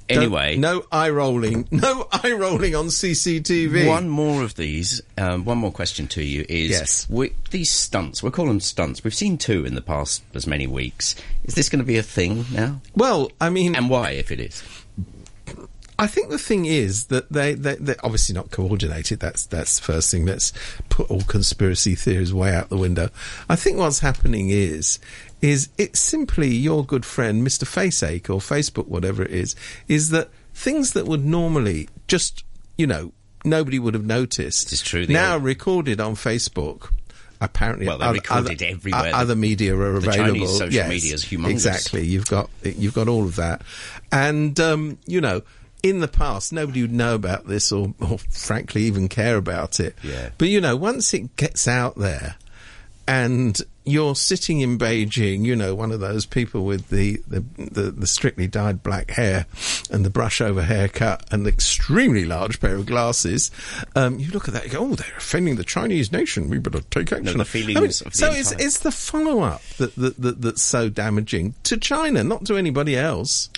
Don't- 0.08 0.18
Anyway, 0.18 0.56
no 0.56 0.84
eye 0.92 1.10
rolling. 1.10 1.66
No 1.72 2.06
eye 2.12 2.30
rolling 2.32 2.76
on 2.76 2.86
CCTV. 2.86 3.88
One 3.88 4.08
more 4.08 4.42
of 4.44 4.54
these. 4.54 5.02
Um, 5.18 5.44
one 5.44 5.58
more 5.58 5.72
question 5.72 6.06
to 6.08 6.22
you 6.22 6.44
is: 6.48 6.70
Yes. 6.70 7.06
we, 7.10 7.32
these 7.50 7.70
stunts. 7.70 8.22
We'll 8.22 8.30
call 8.32 8.46
them 8.46 8.60
stunts. 8.60 9.02
We've 9.02 9.12
seen 9.14 9.36
two 9.36 9.64
in 9.64 9.74
the 9.74 9.82
past 9.82 10.22
as 10.34 10.46
many 10.46 10.66
weeks. 10.68 11.16
Is 11.44 11.54
this 11.56 11.68
going 11.68 11.80
to 11.80 11.84
be 11.84 11.96
a 11.98 12.02
thing 12.04 12.44
now? 12.52 12.80
Well, 12.94 13.32
I 13.40 13.50
mean, 13.50 13.74
And 13.74 13.90
why, 13.90 14.10
if 14.10 14.30
it 14.30 14.38
is? 14.40 14.62
I 15.98 16.06
think 16.06 16.28
the 16.28 16.38
thing 16.38 16.66
is 16.66 17.06
that 17.06 17.32
they, 17.32 17.54
they 17.54 17.76
they're 17.76 17.96
obviously 18.04 18.34
not 18.34 18.50
coordinated. 18.50 19.18
That's 19.20 19.46
that's 19.46 19.78
the 19.78 19.84
first 19.84 20.10
thing. 20.10 20.26
Let's 20.26 20.52
put 20.90 21.10
all 21.10 21.22
conspiracy 21.22 21.94
theories 21.94 22.34
way 22.34 22.54
out 22.54 22.68
the 22.68 22.76
window. 22.76 23.08
I 23.48 23.56
think 23.56 23.78
what's 23.78 24.00
happening 24.00 24.50
is 24.50 24.98
is 25.40 25.68
it's 25.78 25.98
simply 26.00 26.48
your 26.48 26.84
good 26.84 27.04
friend 27.06 27.46
Mr. 27.46 27.64
Faceache 27.64 28.28
or 28.28 28.40
Facebook, 28.40 28.88
whatever 28.88 29.22
it 29.22 29.30
is, 29.30 29.54
is 29.88 30.10
that 30.10 30.28
things 30.52 30.92
that 30.92 31.06
would 31.06 31.24
normally 31.24 31.88
just 32.08 32.44
you 32.76 32.86
know 32.86 33.12
nobody 33.44 33.78
would 33.78 33.94
have 33.94 34.04
noticed. 34.04 34.72
It's 34.72 34.82
true, 34.82 35.06
now 35.06 35.34
old- 35.34 35.44
recorded 35.44 36.00
on 36.00 36.14
Facebook. 36.14 36.90
Apparently, 37.38 37.86
Well, 37.86 37.98
they're 37.98 38.08
other, 38.08 38.14
recorded 38.18 38.62
other, 38.62 38.72
everywhere. 38.72 39.14
Other 39.14 39.36
media 39.36 39.76
are 39.76 39.92
The 40.00 40.08
available. 40.08 40.32
Chinese 40.32 40.58
social 40.58 40.72
yes, 40.72 40.88
media 40.88 41.14
is 41.14 41.22
humongous. 41.24 41.50
Exactly. 41.50 42.06
You've 42.06 42.26
got 42.28 42.48
you've 42.62 42.94
got 42.94 43.08
all 43.08 43.24
of 43.24 43.36
that, 43.36 43.60
and 44.10 44.58
um, 44.58 44.96
you 45.06 45.20
know, 45.20 45.42
in 45.88 46.00
the 46.00 46.08
past, 46.08 46.52
nobody 46.52 46.82
would 46.82 46.92
know 46.92 47.14
about 47.14 47.46
this, 47.46 47.72
or, 47.72 47.94
or 48.00 48.18
frankly, 48.18 48.82
even 48.82 49.08
care 49.08 49.36
about 49.36 49.80
it. 49.80 49.94
Yeah. 50.02 50.30
But 50.38 50.48
you 50.48 50.60
know, 50.60 50.76
once 50.76 51.12
it 51.14 51.36
gets 51.36 51.68
out 51.68 51.96
there, 51.96 52.36
and 53.08 53.60
you're 53.84 54.16
sitting 54.16 54.60
in 54.60 54.78
Beijing, 54.78 55.44
you 55.44 55.54
know, 55.54 55.74
one 55.74 55.92
of 55.92 56.00
those 56.00 56.26
people 56.26 56.64
with 56.64 56.88
the 56.88 57.22
the, 57.28 57.44
the, 57.56 57.82
the 57.92 58.06
strictly 58.06 58.48
dyed 58.48 58.82
black 58.82 59.12
hair 59.12 59.46
and 59.90 60.04
the 60.04 60.10
brush 60.10 60.40
over 60.40 60.62
haircut 60.62 61.24
and 61.30 61.46
the 61.46 61.50
extremely 61.50 62.24
large 62.24 62.60
pair 62.60 62.74
of 62.74 62.86
glasses. 62.86 63.52
Um, 63.94 64.18
you 64.18 64.30
look 64.32 64.48
at 64.48 64.54
that, 64.54 64.64
you 64.64 64.70
go, 64.70 64.80
"Oh, 64.80 64.94
they're 64.96 65.16
offending 65.16 65.54
the 65.54 65.64
Chinese 65.64 66.10
nation. 66.10 66.48
We 66.48 66.58
better 66.58 66.80
take 66.90 67.12
action." 67.12 67.38
the 67.38 67.42
I 67.42 67.44
feelings 67.44 68.02
mean, 68.02 68.06
of 68.08 68.12
the 68.12 68.18
so 68.18 68.32
it's 68.32 68.52
it's 68.52 68.80
the 68.80 68.90
follow 68.90 69.40
up 69.40 69.62
that, 69.78 69.94
that, 69.94 70.16
that 70.20 70.42
that's 70.42 70.62
so 70.62 70.88
damaging 70.88 71.54
to 71.64 71.76
China, 71.76 72.24
not 72.24 72.44
to 72.46 72.56
anybody 72.56 72.96
else. 72.96 73.50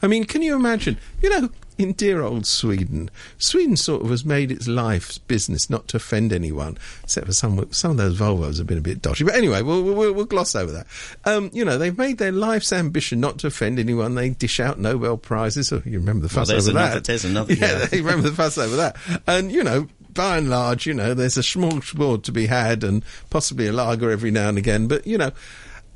I 0.00 0.06
mean, 0.06 0.24
can 0.24 0.40
you 0.40 0.56
imagine? 0.56 0.96
You 1.20 1.28
know, 1.28 1.50
in 1.76 1.92
dear 1.92 2.22
old 2.22 2.46
Sweden, 2.46 3.10
Sweden 3.38 3.76
sort 3.76 4.02
of 4.02 4.10
has 4.10 4.24
made 4.24 4.52
its 4.52 4.68
life's 4.68 5.18
business 5.18 5.68
not 5.68 5.88
to 5.88 5.96
offend 5.96 6.32
anyone, 6.32 6.78
except 7.02 7.26
for 7.26 7.32
some 7.32 7.66
some 7.72 7.92
of 7.92 7.96
those 7.96 8.18
Volvos 8.18 8.58
have 8.58 8.66
been 8.66 8.78
a 8.78 8.82
bit 8.82 9.02
dodgy. 9.02 9.24
But 9.24 9.34
anyway, 9.34 9.62
we'll 9.62 9.82
we'll, 9.82 10.12
we'll 10.12 10.24
gloss 10.24 10.54
over 10.54 10.72
that. 10.72 10.86
Um, 11.24 11.50
you 11.52 11.64
know, 11.64 11.76
they've 11.78 11.96
made 11.98 12.18
their 12.18 12.32
life's 12.32 12.72
ambition 12.72 13.18
not 13.20 13.38
to 13.38 13.48
offend 13.48 13.78
anyone. 13.78 14.14
They 14.14 14.30
dish 14.30 14.60
out 14.60 14.78
Nobel 14.78 15.16
prizes. 15.16 15.72
Oh, 15.72 15.82
you 15.84 15.98
remember 15.98 16.22
the 16.26 16.32
fuss 16.32 16.48
there's 16.48 16.68
over 16.68 16.78
another- 16.78 16.94
that? 16.94 17.04
there's 17.04 17.24
another, 17.24 17.52
Yeah, 17.54 17.78
yeah. 17.80 17.86
they 17.86 18.00
remember 18.00 18.28
the 18.30 18.36
fuss 18.36 18.56
over 18.58 18.76
that. 18.76 18.96
And 19.26 19.50
you 19.50 19.64
know, 19.64 19.88
by 20.12 20.38
and 20.38 20.48
large, 20.50 20.86
you 20.86 20.94
know, 20.94 21.12
there's 21.14 21.36
a 21.36 21.40
smorgasbord 21.40 22.22
to 22.24 22.32
be 22.32 22.46
had, 22.46 22.84
and 22.84 23.04
possibly 23.30 23.66
a 23.66 23.72
lager 23.72 24.10
every 24.10 24.30
now 24.30 24.48
and 24.48 24.58
again. 24.58 24.86
But 24.86 25.06
you 25.08 25.18
know, 25.18 25.32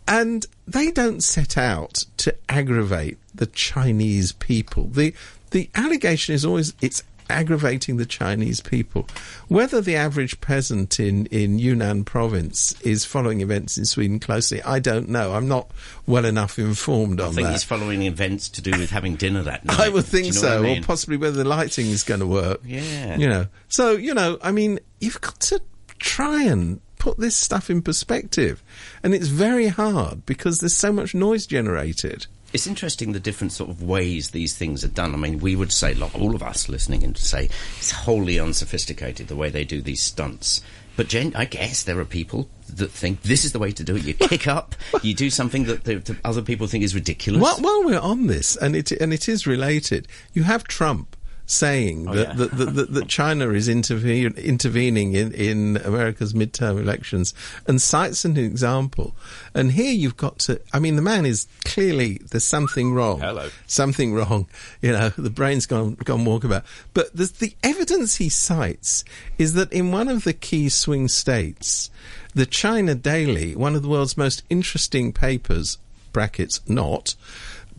and 0.08 0.44
they 0.66 0.90
don't 0.90 1.22
set 1.22 1.56
out 1.58 2.04
to 2.16 2.34
aggravate 2.48 3.18
the 3.34 3.46
Chinese 3.46 4.32
people. 4.32 4.84
The 4.88 5.14
the 5.50 5.70
allegation 5.74 6.34
is 6.34 6.44
always 6.44 6.74
it's 6.80 7.02
aggravating 7.30 7.96
the 7.96 8.06
Chinese 8.06 8.60
people. 8.60 9.06
Whether 9.48 9.80
the 9.80 9.96
average 9.96 10.40
peasant 10.40 10.98
in, 10.98 11.26
in 11.26 11.58
Yunnan 11.58 12.04
province 12.04 12.78
is 12.82 13.04
following 13.04 13.40
events 13.40 13.76
in 13.76 13.84
Sweden 13.84 14.18
closely, 14.18 14.62
I 14.62 14.78
don't 14.78 15.08
know. 15.08 15.32
I'm 15.34 15.48
not 15.48 15.70
well 16.06 16.24
enough 16.24 16.58
informed 16.58 17.20
I 17.20 17.26
on 17.26 17.34
think 17.34 17.46
that. 17.46 17.52
he's 17.52 17.64
following 17.64 18.02
events 18.02 18.48
to 18.50 18.62
do 18.62 18.70
with 18.72 18.90
having 18.90 19.16
dinner 19.16 19.42
that 19.42 19.64
night. 19.66 19.78
I 19.80 19.88
would 19.88 20.06
think 20.06 20.26
you 20.26 20.32
know 20.32 20.38
so, 20.40 20.58
I 20.58 20.62
mean? 20.62 20.82
or 20.82 20.86
possibly 20.86 21.16
whether 21.16 21.36
the 21.42 21.48
lighting 21.48 21.86
is 21.86 22.02
going 22.02 22.20
to 22.20 22.26
work. 22.26 22.60
Yeah. 22.64 23.16
You 23.16 23.28
know. 23.28 23.46
So, 23.68 23.92
you 23.92 24.14
know, 24.14 24.38
I 24.42 24.50
mean, 24.52 24.78
you've 25.00 25.20
got 25.20 25.38
to 25.40 25.60
try 25.98 26.42
and 26.44 26.80
put 26.98 27.18
this 27.18 27.36
stuff 27.36 27.70
in 27.70 27.82
perspective. 27.82 28.62
And 29.02 29.14
it's 29.14 29.28
very 29.28 29.68
hard 29.68 30.26
because 30.26 30.60
there's 30.60 30.76
so 30.76 30.92
much 30.92 31.14
noise 31.14 31.46
generated. 31.46 32.26
It's 32.52 32.66
interesting 32.66 33.12
the 33.12 33.20
different 33.20 33.52
sort 33.52 33.68
of 33.68 33.82
ways 33.82 34.30
these 34.30 34.56
things 34.56 34.82
are 34.82 34.88
done. 34.88 35.14
I 35.14 35.18
mean, 35.18 35.38
we 35.38 35.54
would 35.54 35.72
say, 35.72 35.92
like, 35.94 36.18
all 36.18 36.34
of 36.34 36.42
us 36.42 36.68
listening 36.68 37.04
and 37.04 37.16
say 37.16 37.50
it's 37.76 37.90
wholly 37.90 38.38
unsophisticated 38.38 39.28
the 39.28 39.36
way 39.36 39.50
they 39.50 39.64
do 39.64 39.82
these 39.82 40.00
stunts. 40.00 40.62
But 40.96 41.08
gen- 41.08 41.34
I 41.36 41.44
guess 41.44 41.84
there 41.84 42.00
are 42.00 42.04
people 42.04 42.48
that 42.74 42.90
think 42.90 43.22
this 43.22 43.44
is 43.44 43.52
the 43.52 43.58
way 43.58 43.70
to 43.72 43.84
do 43.84 43.96
it. 43.96 44.04
You 44.04 44.14
kick 44.14 44.48
up, 44.48 44.74
you 45.02 45.14
do 45.14 45.30
something 45.30 45.64
that 45.64 45.84
the, 45.84 45.96
the 45.96 46.16
other 46.24 46.42
people 46.42 46.66
think 46.66 46.82
is 46.82 46.94
ridiculous. 46.94 47.40
While, 47.40 47.58
while 47.58 47.84
we're 47.84 48.00
on 48.00 48.26
this, 48.26 48.56
and 48.56 48.74
it 48.74 48.90
and 48.92 49.12
it 49.12 49.28
is 49.28 49.46
related, 49.46 50.08
you 50.32 50.42
have 50.42 50.64
Trump 50.64 51.16
saying 51.48 52.06
Oh, 52.08 52.14
that, 52.14 52.28
yeah. 52.28 52.34
that, 52.34 52.50
that, 52.58 52.74
that, 52.74 52.92
that 52.92 53.08
China 53.08 53.48
is 53.50 53.68
intervene, 53.68 54.34
intervening 54.36 55.14
in, 55.14 55.32
in 55.32 55.78
America's 55.78 56.34
midterm 56.34 56.78
elections 56.78 57.34
and 57.66 57.80
cites 57.80 58.24
an 58.24 58.36
example. 58.36 59.16
And 59.54 59.72
here 59.72 59.92
you've 59.92 60.16
got 60.16 60.38
to, 60.40 60.60
I 60.72 60.78
mean, 60.78 60.96
the 60.96 61.02
man 61.02 61.24
is 61.24 61.46
clearly, 61.64 62.20
there's 62.30 62.44
something 62.44 62.92
wrong. 62.92 63.20
Hello. 63.20 63.48
Something 63.66 64.14
wrong. 64.14 64.46
You 64.82 64.92
know, 64.92 65.08
the 65.08 65.30
brain's 65.30 65.64
gone, 65.66 65.94
gone 66.04 66.24
walkabout. 66.24 66.64
But 66.92 67.16
the, 67.16 67.24
the 67.38 67.54
evidence 67.62 68.16
he 68.16 68.28
cites 68.28 69.04
is 69.38 69.54
that 69.54 69.72
in 69.72 69.90
one 69.90 70.08
of 70.08 70.24
the 70.24 70.34
key 70.34 70.68
swing 70.68 71.08
states, 71.08 71.90
the 72.34 72.46
China 72.46 72.94
Daily, 72.94 73.56
one 73.56 73.74
of 73.74 73.82
the 73.82 73.88
world's 73.88 74.18
most 74.18 74.42
interesting 74.50 75.12
papers, 75.14 75.78
brackets 76.12 76.60
not, 76.68 77.14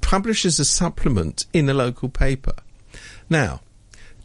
publishes 0.02 0.60
a 0.60 0.66
supplement 0.66 1.46
in 1.54 1.70
a 1.70 1.74
local 1.74 2.10
paper. 2.10 2.54
Now, 3.30 3.62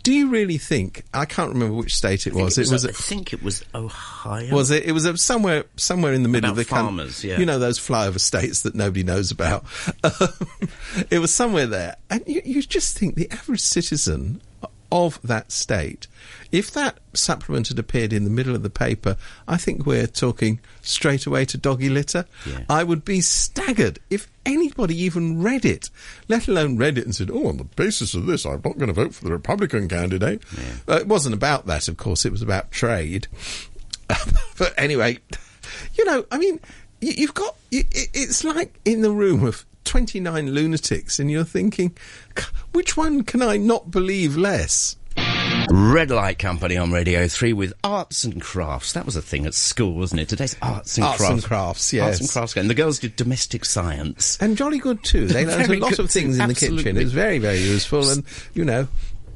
do 0.04 0.12
you 0.12 0.28
really 0.28 0.58
think? 0.58 1.02
I 1.14 1.24
can't 1.24 1.50
remember 1.50 1.74
which 1.74 1.96
state 1.96 2.26
it 2.26 2.34
was. 2.34 2.58
it 2.58 2.70
was, 2.70 2.84
I 2.84 2.92
think 2.92 3.32
it 3.32 3.42
was 3.42 3.64
Ohio. 3.74 4.54
was 4.54 4.70
it? 4.70 4.84
It 4.84 4.92
was 4.92 5.06
a, 5.06 5.16
somewhere 5.16 5.64
somewhere 5.76 6.12
in 6.12 6.22
the 6.22 6.28
middle 6.28 6.50
About 6.50 6.60
of 6.60 6.68
the 6.68 6.70
farmers, 6.70 7.24
yeah. 7.24 7.38
You 7.38 7.46
know 7.46 7.58
those 7.58 7.78
flyover 7.78 8.20
states 8.20 8.62
that 8.62 8.74
nobody 8.74 9.02
knows 9.02 9.30
about. 9.30 9.64
it 11.10 11.20
was 11.20 11.34
somewhere 11.34 11.66
there, 11.66 11.96
and 12.10 12.22
you, 12.26 12.42
you 12.44 12.62
just 12.62 12.98
think 12.98 13.14
the 13.14 13.30
average 13.30 13.60
citizen 13.60 14.42
of 14.92 15.18
that 15.24 15.50
state, 15.50 16.06
if 16.52 16.70
that 16.70 16.98
supplement 17.14 17.68
had 17.68 17.78
appeared 17.78 18.12
in 18.12 18.24
the 18.24 18.30
middle 18.30 18.54
of 18.54 18.62
the 18.62 18.70
paper, 18.70 19.16
I 19.48 19.56
think 19.56 19.86
we're 19.86 20.06
talking 20.06 20.60
straight 20.82 21.26
away 21.26 21.46
to 21.46 21.58
doggy 21.58 21.88
litter. 21.88 22.26
Yeah. 22.46 22.60
I 22.68 22.84
would 22.84 23.04
be 23.04 23.20
staggered 23.20 23.98
if 24.10 24.28
anybody 24.74 25.00
even 25.00 25.40
read 25.40 25.64
it, 25.64 25.88
let 26.28 26.48
alone 26.48 26.76
read 26.76 26.98
it 26.98 27.04
and 27.04 27.14
said, 27.14 27.30
"Oh, 27.30 27.46
on 27.46 27.58
the 27.58 27.64
basis 27.64 28.14
of 28.14 28.26
this, 28.26 28.44
I'm 28.44 28.60
not 28.64 28.78
going 28.78 28.88
to 28.88 28.92
vote 28.92 29.14
for 29.14 29.24
the 29.24 29.30
Republican 29.30 29.88
candidate." 29.88 30.42
Uh, 30.88 30.96
it 30.96 31.06
wasn't 31.06 31.34
about 31.34 31.66
that, 31.66 31.88
of 31.88 31.96
course. 31.96 32.24
It 32.24 32.32
was 32.32 32.42
about 32.42 32.72
trade. 32.72 33.28
but 34.58 34.74
anyway, 34.76 35.18
you 35.94 36.04
know, 36.04 36.24
I 36.30 36.38
mean, 36.38 36.60
you, 37.00 37.12
you've 37.16 37.34
got 37.34 37.56
you, 37.70 37.84
it, 37.92 38.08
it's 38.12 38.42
like 38.42 38.80
in 38.84 39.02
the 39.02 39.12
room 39.12 39.44
of 39.44 39.64
29 39.84 40.52
lunatics, 40.52 41.20
and 41.20 41.30
you're 41.30 41.44
thinking, 41.44 41.96
which 42.72 42.96
one 42.96 43.22
can 43.22 43.42
I 43.42 43.56
not 43.56 43.90
believe 43.90 44.36
less? 44.36 44.96
Red 45.70 46.10
Light 46.10 46.38
Company 46.38 46.76
on 46.76 46.92
Radio 46.92 47.26
3 47.28 47.52
with 47.52 47.72
arts 47.82 48.24
and 48.24 48.40
crafts. 48.40 48.92
That 48.92 49.06
was 49.06 49.16
a 49.16 49.22
thing 49.22 49.46
at 49.46 49.54
school, 49.54 49.94
wasn't 49.94 50.20
it? 50.22 50.28
Today's 50.28 50.56
arts 50.62 50.96
and 50.96 51.04
Arts 51.06 51.18
crafts. 51.18 51.32
and 51.34 51.44
crafts, 51.44 51.92
yes. 51.92 52.04
Arts 52.06 52.20
and 52.20 52.30
crafts. 52.30 52.56
And 52.56 52.70
the 52.70 52.74
girls 52.74 52.98
did 52.98 53.16
domestic 53.16 53.64
science. 53.64 54.38
And 54.40 54.56
jolly 54.56 54.78
good 54.78 55.02
too. 55.04 55.26
They 55.26 55.46
learned 55.46 55.70
a 55.70 55.78
lot 55.78 55.98
of 55.98 56.10
things 56.10 56.36
too, 56.36 56.42
in 56.42 56.48
the 56.48 56.54
kitchen. 56.54 56.96
It 56.96 57.02
was 57.04 57.12
very, 57.12 57.38
very 57.38 57.58
useful, 57.58 58.08
and 58.10 58.24
you 58.54 58.64
know, 58.64 58.88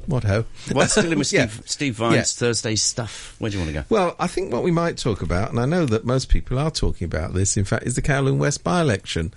what 0.05 0.23
ho. 0.23 0.45
Well, 0.73 0.87
still 0.87 1.11
in 1.11 1.19
with 1.19 1.31
Yeah. 1.33 1.47
Steve, 1.47 1.63
Steve 1.69 1.95
Vines' 1.95 2.15
Yeah. 2.15 2.23
Thursday 2.47 2.75
stuff. 2.75 3.35
Where 3.39 3.49
do 3.51 3.57
you 3.57 3.63
want 3.63 3.75
to 3.75 3.81
go? 3.81 3.85
Well, 3.89 4.15
I 4.19 4.27
think 4.27 4.51
what 4.53 4.63
we 4.63 4.71
might 4.71 4.97
talk 4.97 5.21
about, 5.21 5.49
and 5.51 5.59
I 5.59 5.65
know 5.65 5.85
that 5.85 6.05
most 6.05 6.29
people 6.29 6.57
are 6.59 6.71
talking 6.71 7.05
about 7.05 7.33
this, 7.33 7.57
in 7.57 7.65
fact, 7.65 7.85
is 7.85 7.95
the 7.95 8.01
Kowloon 8.01 8.37
West 8.37 8.63
by-election. 8.63 9.33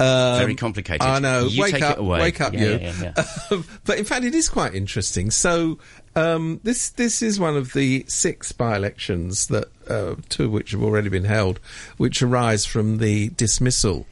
Um, 0.00 0.38
Very 0.38 0.54
complicated. 0.54 1.02
I 1.02 1.18
know. 1.18 1.44
You 1.46 1.60
wake 1.62 1.74
take 1.74 1.82
up, 1.82 1.98
it 1.98 2.00
away. 2.00 2.20
wake 2.20 2.40
up, 2.40 2.54
Yeah, 2.54 2.60
you. 2.60 2.78
yeah, 2.80 3.12
yeah, 3.50 3.62
but 3.84 3.98
in 3.98 4.04
fact, 4.06 4.24
it 4.24 4.34
is 4.34 4.48
quite 4.48 4.74
interesting. 4.74 5.30
So 5.30 5.78
um, 6.16 6.60
this 6.62 6.90
this 6.90 7.22
is 7.22 7.38
one 7.38 7.56
of 7.56 7.72
the 7.72 8.04
six 8.08 8.52
by-elections 8.52 9.46
that 9.48 9.68
uh, 9.88 10.16
two 10.28 10.46
of 10.46 10.50
which 10.50 10.72
have 10.72 10.82
already 10.82 11.08
been 11.08 11.24
held, 11.24 11.60
which 11.96 12.22
arise 12.22 12.66
from 12.66 12.98
the 12.98 13.28
dismissal 13.30 14.06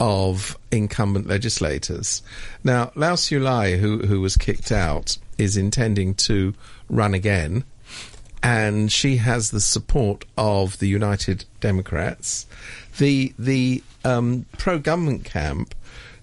of 0.00 0.58
incumbent 0.70 1.26
legislators. 1.26 2.22
Now, 2.64 2.90
Lau 2.94 3.14
Siu 3.14 3.40
Lai, 3.40 3.76
who 3.76 3.98
who 3.98 4.20
was 4.20 4.36
kicked 4.36 4.72
out, 4.72 5.18
is 5.38 5.56
intending 5.56 6.14
to 6.14 6.54
run 6.88 7.14
again 7.14 7.64
and 8.42 8.90
she 8.90 9.16
has 9.18 9.50
the 9.50 9.60
support 9.60 10.24
of 10.36 10.78
the 10.78 10.88
United 10.88 11.44
Democrats. 11.60 12.46
The 12.98 13.32
the 13.38 13.82
um, 14.04 14.46
pro 14.58 14.78
government 14.78 15.24
camp 15.24 15.74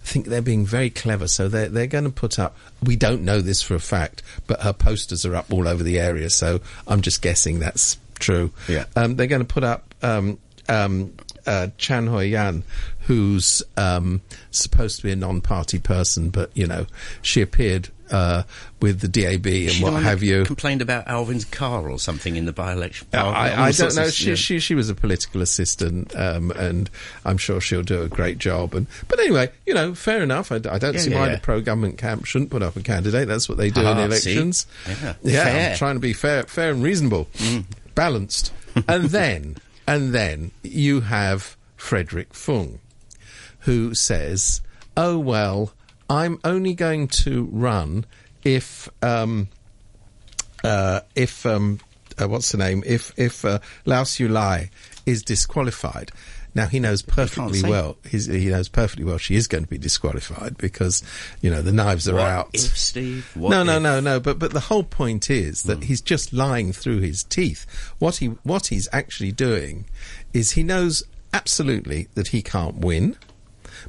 think 0.04 0.28
they're 0.28 0.42
being 0.42 0.66
very 0.66 0.90
clever, 0.90 1.28
so 1.28 1.48
they're 1.48 1.70
they're 1.70 1.88
going 1.88 2.06
to 2.06 2.10
put 2.10 2.40
up. 2.40 2.56
We 2.84 2.96
don't 2.96 3.24
know 3.24 3.42
this 3.42 3.62
for 3.62 3.76
a 3.76 3.80
fact, 3.80 4.24
but 4.48 4.62
her 4.62 4.74
posters 4.74 5.26
are 5.26 5.36
up 5.36 5.52
all 5.52 5.68
over 5.68 5.84
the 5.84 6.00
area, 6.00 6.30
so 6.30 6.62
I'm 6.88 7.02
just 7.02 7.22
guessing 7.22 7.60
that's 7.60 7.98
true. 8.20 8.52
Yeah. 8.68 8.86
um, 8.96 9.16
they're 9.16 9.28
going 9.28 9.46
to 9.46 9.54
put 9.54 9.64
up. 9.64 9.94
Um, 10.02 10.40
um, 10.68 11.14
uh, 11.50 11.68
Chan 11.78 12.08
Hoi 12.08 12.26
Yan, 12.26 12.64
who's 13.02 13.64
um, 13.78 14.22
supposed 14.52 14.98
to 14.98 15.04
be 15.04 15.12
a 15.12 15.16
non-party 15.16 15.80
person, 15.80 16.30
but 16.30 16.52
you 16.56 16.68
know 16.68 16.86
she 17.22 17.42
appeared 17.42 17.90
uh, 18.12 18.42
with 18.82 19.02
the 19.02 19.08
DAB 19.08 19.46
and 19.46 19.72
She 19.72 19.84
what 19.84 20.02
have 20.02 20.24
you. 20.24 20.44
Complained 20.46 20.82
about 20.82 21.08
Alvin's 21.08 21.46
car 21.46 21.90
or 21.90 22.00
something 22.00 22.36
in 22.36 22.46
the 22.46 22.52
by-election. 22.54 23.08
Uh, 23.14 23.18
I, 23.18 23.66
I 23.68 23.72
don't 23.72 23.96
know. 23.96 24.06
of- 24.06 24.14
She, 24.14 24.30
yeah. 24.30 24.36
she 24.36 24.60
she 24.60 24.74
was 24.76 24.90
a 24.90 24.96
political 24.96 25.42
assistant, 25.42 26.16
um, 26.16 26.50
and 26.52 26.90
I'm 27.26 27.38
sure 27.38 27.60
she'll 27.62 27.84
do 27.84 28.02
a 28.02 28.08
great 28.08 28.38
job. 28.40 28.74
And 28.74 28.88
but 29.08 29.20
anyway, 29.20 29.50
you 29.66 29.74
know, 29.74 29.94
fair 29.96 30.22
enough. 30.24 30.52
I 30.52 30.58
don't 30.60 30.94
Yeah, 30.94 31.00
see 31.00 31.12
yeah, 31.12 31.20
why 31.20 31.30
the 31.30 31.40
pro 31.40 31.62
government 31.62 31.98
camp 32.00 32.26
shouldn't 32.26 32.50
put 32.52 32.64
up 32.64 32.76
a 32.76 32.82
candidate. 32.82 33.28
That's 33.28 33.48
what 33.50 33.58
they 33.58 33.70
do 33.70 33.82
in 33.82 33.88
Ah, 33.88 34.06
elections. 34.06 34.66
see? 34.86 34.92
Yeah. 35.04 35.14
yeah. 35.24 35.44
Fair. 35.44 35.70
I'm 35.72 35.78
trying 35.78 35.96
to 35.96 36.00
be 36.02 36.14
fair, 36.14 36.44
fair 36.44 36.72
and 36.72 36.82
reasonable, 36.84 37.28
Mm. 37.38 37.66
balanced. 37.96 38.54
and 38.88 39.06
then 39.06 39.56
and 39.90 40.14
then 40.14 40.52
you 40.62 41.02
have 41.02 41.58
Frederick 41.76 42.36
Fung, 42.36 42.78
who 43.62 43.96
says, 43.96 44.62
"Oh 44.96 45.18
well, 45.18 45.74
I'm 46.08 46.40
only 46.44 46.76
going 46.76 47.08
to 47.26 47.50
run 47.52 48.06
if." 48.44 48.88
Um, 49.02 49.50
uh, 50.64 51.00
if 51.16 51.46
um, 51.46 51.80
uh, 52.22 52.28
what's 52.28 52.52
the 52.52 52.58
name? 52.58 52.84
If 52.86 53.14
if 53.18 53.44
uh, 53.44 53.60
Lau 53.86 54.04
Siu 54.04 54.28
Lai 54.28 54.70
is 55.06 55.24
disqualified. 55.24 56.12
Now 56.56 56.68
he 56.68 56.80
knows 56.80 57.02
perfectly 57.02 57.62
well. 57.62 57.98
He's, 58.10 58.26
he 58.26 58.48
knows 58.48 58.70
perfectly 58.70 59.06
well 59.06 59.18
she 59.18 59.36
is 59.36 59.48
going 59.48 59.64
to 59.64 59.70
be 59.70 59.78
disqualified 59.78 60.58
because 60.58 61.04
you 61.42 61.50
know 61.50 61.62
the 61.62 61.72
knives 61.72 62.08
are 62.10 62.16
What 62.16 62.22
out. 62.22 62.50
if, 62.54 62.78
Steve? 62.78 63.32
No, 63.36 63.64
no, 63.64 63.78
if? 63.78 63.84
no, 63.84 64.00
no. 64.00 64.20
But 64.20 64.40
but 64.40 64.52
the 64.52 64.60
whole 64.62 64.84
point 64.84 65.30
is 65.30 65.64
that 65.64 65.78
hmm. 65.78 65.84
he's 65.84 66.02
just 66.02 66.34
lying 66.34 66.74
through 66.74 67.00
his 67.00 67.24
teeth. 67.24 67.66
What 68.00 68.18
he 68.18 68.28
what 68.44 68.68
he's 68.68 68.88
actually 68.92 69.32
doing 69.32 69.86
is 70.34 70.52
he 70.52 70.64
knows 70.64 71.04
absolutely 71.34 72.08
that 72.16 72.30
he 72.30 72.42
can't 72.42 72.78
win, 72.78 73.16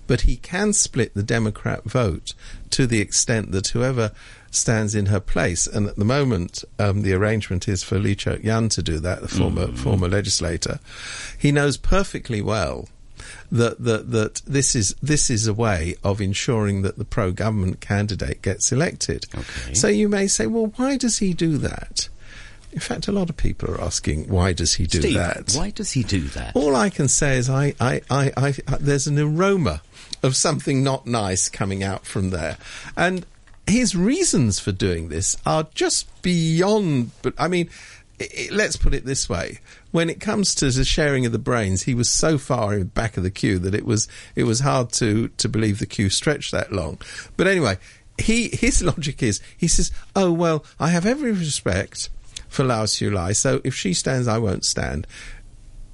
but 0.06 0.22
he 0.22 0.36
can 0.36 0.72
split 0.72 1.14
the 1.14 1.22
Democrat 1.22 1.84
vote 1.84 2.34
to 2.70 2.86
the 2.86 3.00
extent 3.00 3.52
that 3.52 3.68
whoever 3.68 4.12
stands 4.50 4.94
in 4.94 5.06
her 5.06 5.20
place, 5.20 5.66
and 5.66 5.86
at 5.88 5.96
the 5.96 6.04
moment 6.04 6.64
um, 6.78 7.02
the 7.02 7.12
arrangement 7.12 7.68
is 7.68 7.82
for 7.82 7.98
Lee 7.98 8.14
Cheuk 8.14 8.42
Yan 8.42 8.68
to 8.70 8.82
do 8.82 8.98
that, 8.98 9.22
the 9.22 9.28
former 9.28 9.68
former 9.68 10.08
legislator. 10.08 10.80
He 11.38 11.52
knows 11.52 11.76
perfectly 11.76 12.42
well 12.42 12.88
that 13.52 13.82
that 13.84 14.10
that 14.10 14.42
this 14.46 14.74
is 14.74 14.94
this 15.02 15.30
is 15.30 15.46
a 15.46 15.54
way 15.54 15.94
of 16.02 16.20
ensuring 16.20 16.82
that 16.82 16.98
the 16.98 17.04
pro 17.04 17.32
government 17.32 17.80
candidate 17.80 18.42
gets 18.42 18.72
elected. 18.72 19.26
Okay. 19.34 19.74
So 19.74 19.88
you 19.88 20.08
may 20.08 20.26
say, 20.26 20.46
well, 20.46 20.72
why 20.76 20.96
does 20.96 21.18
he 21.18 21.32
do 21.32 21.58
that? 21.58 22.08
In 22.72 22.80
fact, 22.80 23.08
a 23.08 23.12
lot 23.12 23.28
of 23.28 23.36
people 23.36 23.70
are 23.70 23.80
asking, 23.80 24.28
why 24.28 24.52
does 24.52 24.74
he 24.74 24.86
do 24.86 25.00
Steve, 25.00 25.16
that? 25.16 25.54
why 25.56 25.70
does 25.70 25.92
he 25.92 26.04
do 26.04 26.20
that? 26.28 26.54
All 26.54 26.76
I 26.76 26.88
can 26.88 27.08
say 27.08 27.36
is 27.36 27.50
I, 27.50 27.74
I, 27.80 28.02
I, 28.08 28.32
I, 28.36 28.54
there's 28.78 29.08
an 29.08 29.18
aroma 29.18 29.82
of 30.22 30.36
something 30.36 30.84
not 30.84 31.06
nice 31.06 31.48
coming 31.48 31.82
out 31.82 32.06
from 32.06 32.30
there. 32.30 32.58
And 32.96 33.26
his 33.66 33.96
reasons 33.96 34.60
for 34.60 34.72
doing 34.72 35.08
this 35.08 35.36
are 35.44 35.66
just 35.74 36.22
beyond, 36.22 37.10
but 37.22 37.34
I 37.38 37.48
mean, 37.48 37.68
i 38.20 38.28
i 38.38 38.48
let's 38.52 38.76
put 38.76 38.94
it 38.94 39.04
this 39.04 39.28
way. 39.28 39.58
When 39.90 40.08
it 40.08 40.20
comes 40.20 40.54
to 40.56 40.70
the 40.70 40.84
sharing 40.84 41.26
of 41.26 41.32
the 41.32 41.38
brains, 41.38 41.82
he 41.82 41.94
was 41.94 42.08
so 42.08 42.38
far 42.38 42.74
in 42.74 42.84
back 42.88 43.16
of 43.16 43.24
the 43.24 43.30
queue 43.30 43.58
that 43.60 43.74
it 43.74 43.84
was, 43.84 44.06
it 44.36 44.44
was 44.44 44.60
hard 44.60 44.92
to, 44.92 45.28
to 45.28 45.48
believe 45.48 45.78
the 45.78 45.86
queue 45.86 46.10
stretched 46.10 46.52
that 46.52 46.70
long. 46.72 46.98
But 47.36 47.48
anyway, 47.48 47.78
he 48.20 48.48
his 48.48 48.82
logic 48.92 49.22
is 49.22 49.40
he 49.56 49.66
says, 49.66 49.90
"Oh 50.14 50.30
well, 50.30 50.64
I 50.78 50.88
have 50.90 51.06
every 51.06 51.32
respect 51.32 52.10
for 52.50 52.64
Lau 52.64 52.84
Siu 52.84 53.10
Lai, 53.10 53.32
so 53.32 53.62
if 53.64 53.74
she 53.74 53.94
stands, 53.94 54.28
I 54.28 54.36
won't 54.36 54.66
stand." 54.66 55.06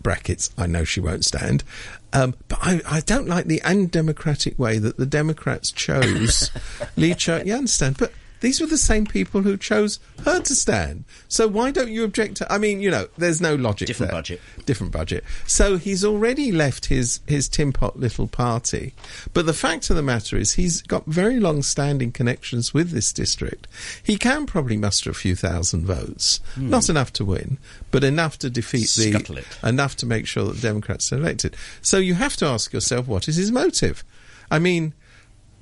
Brackets, 0.02 0.50
I 0.56 0.66
know 0.66 0.84
she 0.84 1.00
won't 1.00 1.24
stand. 1.24 1.64
Um, 2.12 2.34
but 2.48 2.58
I, 2.62 2.80
I 2.88 3.00
don't 3.00 3.28
like 3.28 3.46
the 3.46 3.62
undemocratic 3.62 4.58
way 4.58 4.78
that 4.78 4.96
the 4.96 5.06
Democrats 5.06 5.72
chose 5.72 6.50
Lee 6.96 7.14
Cheuk 7.14 7.44
Yan 7.44 7.66
stand. 7.66 7.98
But 7.98 8.12
these 8.40 8.60
were 8.60 8.66
the 8.66 8.76
same 8.78 9.06
people 9.06 9.42
who 9.42 9.56
chose 9.56 9.98
her 10.24 10.40
to 10.40 10.54
stand. 10.54 11.04
So 11.28 11.48
why 11.48 11.70
don't 11.70 11.90
you 11.90 12.04
object 12.04 12.36
to? 12.36 12.52
I 12.52 12.58
mean, 12.58 12.80
you 12.80 12.90
know, 12.90 13.08
there's 13.16 13.40
no 13.40 13.54
logic. 13.54 13.88
Different 13.88 14.10
there. 14.12 14.18
budget. 14.18 14.40
Different 14.66 14.92
budget. 14.92 15.24
So 15.46 15.76
he's 15.78 16.04
already 16.04 16.52
left 16.52 16.86
his 16.86 17.20
his 17.26 17.48
tin 17.48 17.72
pot 17.72 17.98
little 17.98 18.26
party. 18.26 18.94
But 19.32 19.46
the 19.46 19.52
fact 19.54 19.90
of 19.90 19.96
the 19.96 20.02
matter 20.02 20.36
is, 20.36 20.52
he's 20.54 20.82
got 20.82 21.04
very 21.06 21.40
long-standing 21.40 22.12
connections 22.12 22.72
with 22.74 22.90
this 22.90 23.12
district. 23.12 23.66
He 24.02 24.16
can 24.18 24.46
probably 24.46 24.76
muster 24.76 25.10
a 25.10 25.14
few 25.14 25.34
thousand 25.34 25.86
votes, 25.86 26.40
not 26.56 26.88
enough 26.88 27.12
to 27.14 27.24
win, 27.24 27.58
but 27.90 28.04
enough 28.04 28.38
to 28.38 28.50
defeat 28.50 28.90
Hmm. 28.96 29.10
Scuttle 29.10 29.34
the 29.36 29.40
it. 29.40 29.46
enough 29.62 29.96
to 29.96 30.06
make 30.06 30.26
sure 30.26 30.44
that 30.44 30.56
the 30.56 30.60
Democrats 30.68 31.12
are 31.12 31.16
elected. 31.16 31.56
So 31.82 31.98
you 31.98 32.14
have 32.14 32.36
to 32.36 32.46
ask 32.46 32.72
yourself, 32.72 33.06
what 33.06 33.28
is 33.28 33.36
his 33.36 33.50
motive? 33.50 34.04
I 34.50 34.58
mean, 34.58 34.92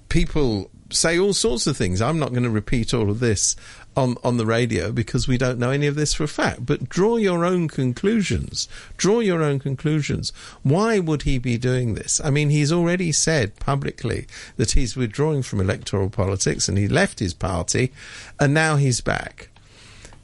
people 0.09 0.71
say 0.90 1.18
all 1.18 1.32
sorts 1.32 1.66
of 1.66 1.76
things. 1.76 2.00
I'm 2.02 2.18
not 2.18 2.30
going 2.30 2.42
to 2.44 2.50
repeat 2.50 2.92
all 2.94 3.10
of 3.10 3.20
this 3.20 3.56
on, 3.96 4.16
on 4.24 4.36
the 4.36 4.46
radio 4.46 4.92
because 4.92 5.26
we 5.28 5.38
don't 5.38 5.58
know 5.58 5.70
any 5.70 5.86
of 5.86 5.94
this 5.94 6.14
for 6.14 6.24
a 6.24 6.28
fact. 6.28 6.66
But 6.66 6.88
draw 6.88 7.16
your 7.16 7.44
own 7.44 7.68
conclusions. 7.68 8.68
Draw 8.96 9.20
your 9.20 9.42
own 9.42 9.58
conclusions. 9.58 10.32
Why 10.62 10.98
would 10.98 11.22
he 11.22 11.38
be 11.38 11.56
doing 11.58 11.94
this? 11.94 12.20
I 12.22 12.30
mean, 12.30 12.50
he's 12.50 12.72
already 12.72 13.12
said 13.12 13.56
publicly 13.56 14.26
that 14.56 14.72
he's 14.72 14.96
withdrawing 14.96 15.42
from 15.42 15.60
electoral 15.60 16.10
politics 16.10 16.68
and 16.68 16.76
he 16.78 16.88
left 16.88 17.18
his 17.18 17.34
party 17.34 17.92
and 18.38 18.52
now 18.52 18.76
he's 18.76 19.00
back. 19.00 19.48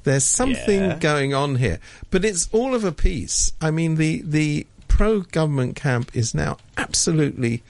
There's 0.04 0.24
something 0.24 0.80
Yeah. 0.80 0.98
going 0.98 1.34
on 1.34 1.56
here, 1.56 1.78
but 2.10 2.24
it's 2.24 2.48
all 2.52 2.74
of 2.74 2.84
a 2.84 2.92
piece. 2.92 3.52
I 3.60 3.70
mean, 3.70 3.96
the 3.96 4.22
the 4.24 4.66
pro 4.88 5.20
government 5.20 5.76
camp 5.76 6.10
is 6.16 6.34
now 6.34 6.56
absolutely, 6.78 7.62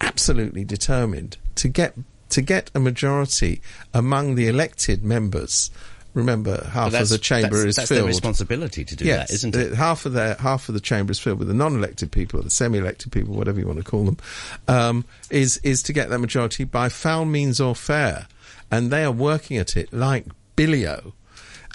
absolutely 0.00 0.64
determined 0.64 1.36
to 1.56 1.68
get 1.68 1.94
to 2.30 2.42
get 2.42 2.70
a 2.74 2.80
majority 2.80 3.60
among 3.92 4.34
the 4.34 4.48
elected 4.48 5.04
members. 5.04 5.70
Remember, 6.14 6.64
half 6.70 6.94
of 6.94 7.08
the 7.08 7.18
chamber 7.18 7.56
that's, 7.56 7.64
is 7.64 7.76
that's 7.76 7.88
filled. 7.88 7.98
their 8.02 8.06
responsibility 8.06 8.84
to 8.84 8.94
do 8.94 9.04
Yes, 9.04 9.28
that, 9.30 9.34
isn't 9.34 9.56
it? 9.56 9.72
uh, 9.72 9.74
Half 9.74 10.06
of 10.06 10.12
the 10.12 10.36
half 10.38 10.68
of 10.68 10.74
the 10.74 10.80
chamber 10.80 11.10
is 11.10 11.18
filled 11.18 11.40
with 11.40 11.48
the 11.48 11.54
non-elected 11.54 12.12
people, 12.12 12.38
or 12.38 12.44
the 12.44 12.50
semi-elected 12.50 13.10
people, 13.10 13.34
whatever 13.34 13.58
you 13.58 13.66
want 13.66 13.78
to 13.78 13.84
call 13.84 14.04
them, 14.04 14.16
um, 14.68 15.04
is 15.30 15.56
is 15.64 15.82
to 15.82 15.92
get 15.92 16.10
that 16.10 16.20
majority 16.20 16.62
by 16.62 16.88
foul 16.88 17.24
means 17.24 17.60
or 17.60 17.74
fair, 17.74 18.28
and 18.70 18.92
they 18.92 19.02
are 19.04 19.10
working 19.10 19.56
at 19.56 19.76
it 19.76 19.92
like 19.92 20.26
billio. 20.56 21.12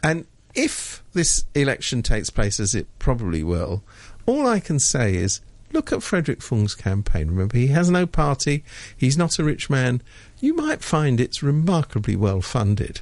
And 0.04 0.26
if 0.56 1.04
this 1.12 1.44
election 1.54 2.02
takes 2.02 2.30
place, 2.30 2.62
as 2.62 2.74
it 2.76 2.88
probably 2.98 3.44
will, 3.44 3.84
all 4.26 4.48
I 4.48 4.62
can 4.62 4.80
say 4.80 5.16
is 5.16 5.42
look 5.72 5.92
at 5.92 6.04
Frederick 6.04 6.42
Fung's 6.42 6.76
campaign. 6.76 7.28
Remember, 7.28 7.58
he 7.58 7.68
has 7.68 7.90
no 7.90 8.06
party. 8.06 8.64
He's 8.96 9.18
not 9.18 9.40
a 9.40 9.44
rich 9.44 9.70
man. 9.70 10.02
You 10.40 10.54
might 10.56 10.82
find 10.82 11.20
it's 11.20 11.44
remarkably 11.44 12.16
well 12.16 12.42
funded. 12.42 13.02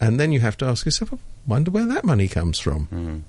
And 0.00 0.18
then 0.20 0.32
you 0.32 0.40
have 0.40 0.56
to 0.58 0.64
ask 0.66 0.84
yourself, 0.84 1.12
I 1.14 1.18
wonder 1.46 1.70
where 1.70 1.86
that 1.86 2.04
money 2.04 2.28
comes 2.28 2.58
from. 2.58 3.24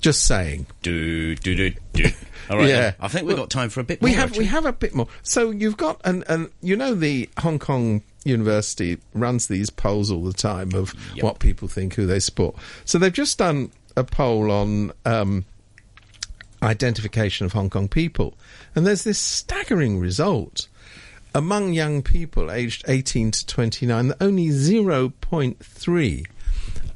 Just 0.00 0.24
saying. 0.26 0.66
Do 0.82 1.34
do 1.34 1.56
do 1.56 1.74
do. 1.92 2.08
All 2.48 2.56
right. 2.58 2.68
Yeah. 2.68 2.92
I 3.00 3.08
think 3.08 3.26
we've 3.26 3.36
Well, 3.36 3.44
got 3.46 3.50
time 3.50 3.68
for 3.68 3.80
a 3.80 3.84
bit 3.84 4.00
We 4.00 4.10
more. 4.10 4.18
have 4.20 4.36
we 4.36 4.44
have 4.44 4.64
a 4.64 4.72
bit 4.72 4.94
more. 4.94 5.08
So 5.24 5.50
you've 5.50 5.76
got 5.76 6.00
and 6.04 6.22
and 6.28 6.50
you 6.62 6.76
know 6.76 6.94
the 6.94 7.28
Hong 7.38 7.58
Kong 7.58 8.02
University 8.24 8.98
runs 9.12 9.48
these 9.48 9.70
polls 9.70 10.10
all 10.12 10.22
the 10.22 10.32
time 10.32 10.72
of 10.74 10.94
Yep. 11.14 11.24
what 11.24 11.38
people 11.40 11.66
think 11.66 11.94
who 11.94 12.06
they 12.06 12.20
support. 12.20 12.54
So 12.84 12.96
they've 12.98 13.12
just 13.12 13.38
done 13.38 13.72
a 13.96 14.04
poll 14.04 14.52
on 14.52 14.92
um, 15.04 15.44
identification 16.62 17.46
of 17.46 17.52
Hong 17.52 17.70
Kong 17.70 17.88
people, 17.88 18.34
and 18.74 18.86
there's 18.86 19.04
this 19.04 19.18
staggering 19.18 19.98
result 19.98 20.68
among 21.34 21.72
young 21.72 22.02
people 22.02 22.50
aged 22.50 22.84
18 22.88 23.30
to 23.30 23.46
29 23.46 24.08
that 24.08 24.16
only 24.20 24.46
0.3 24.48 26.26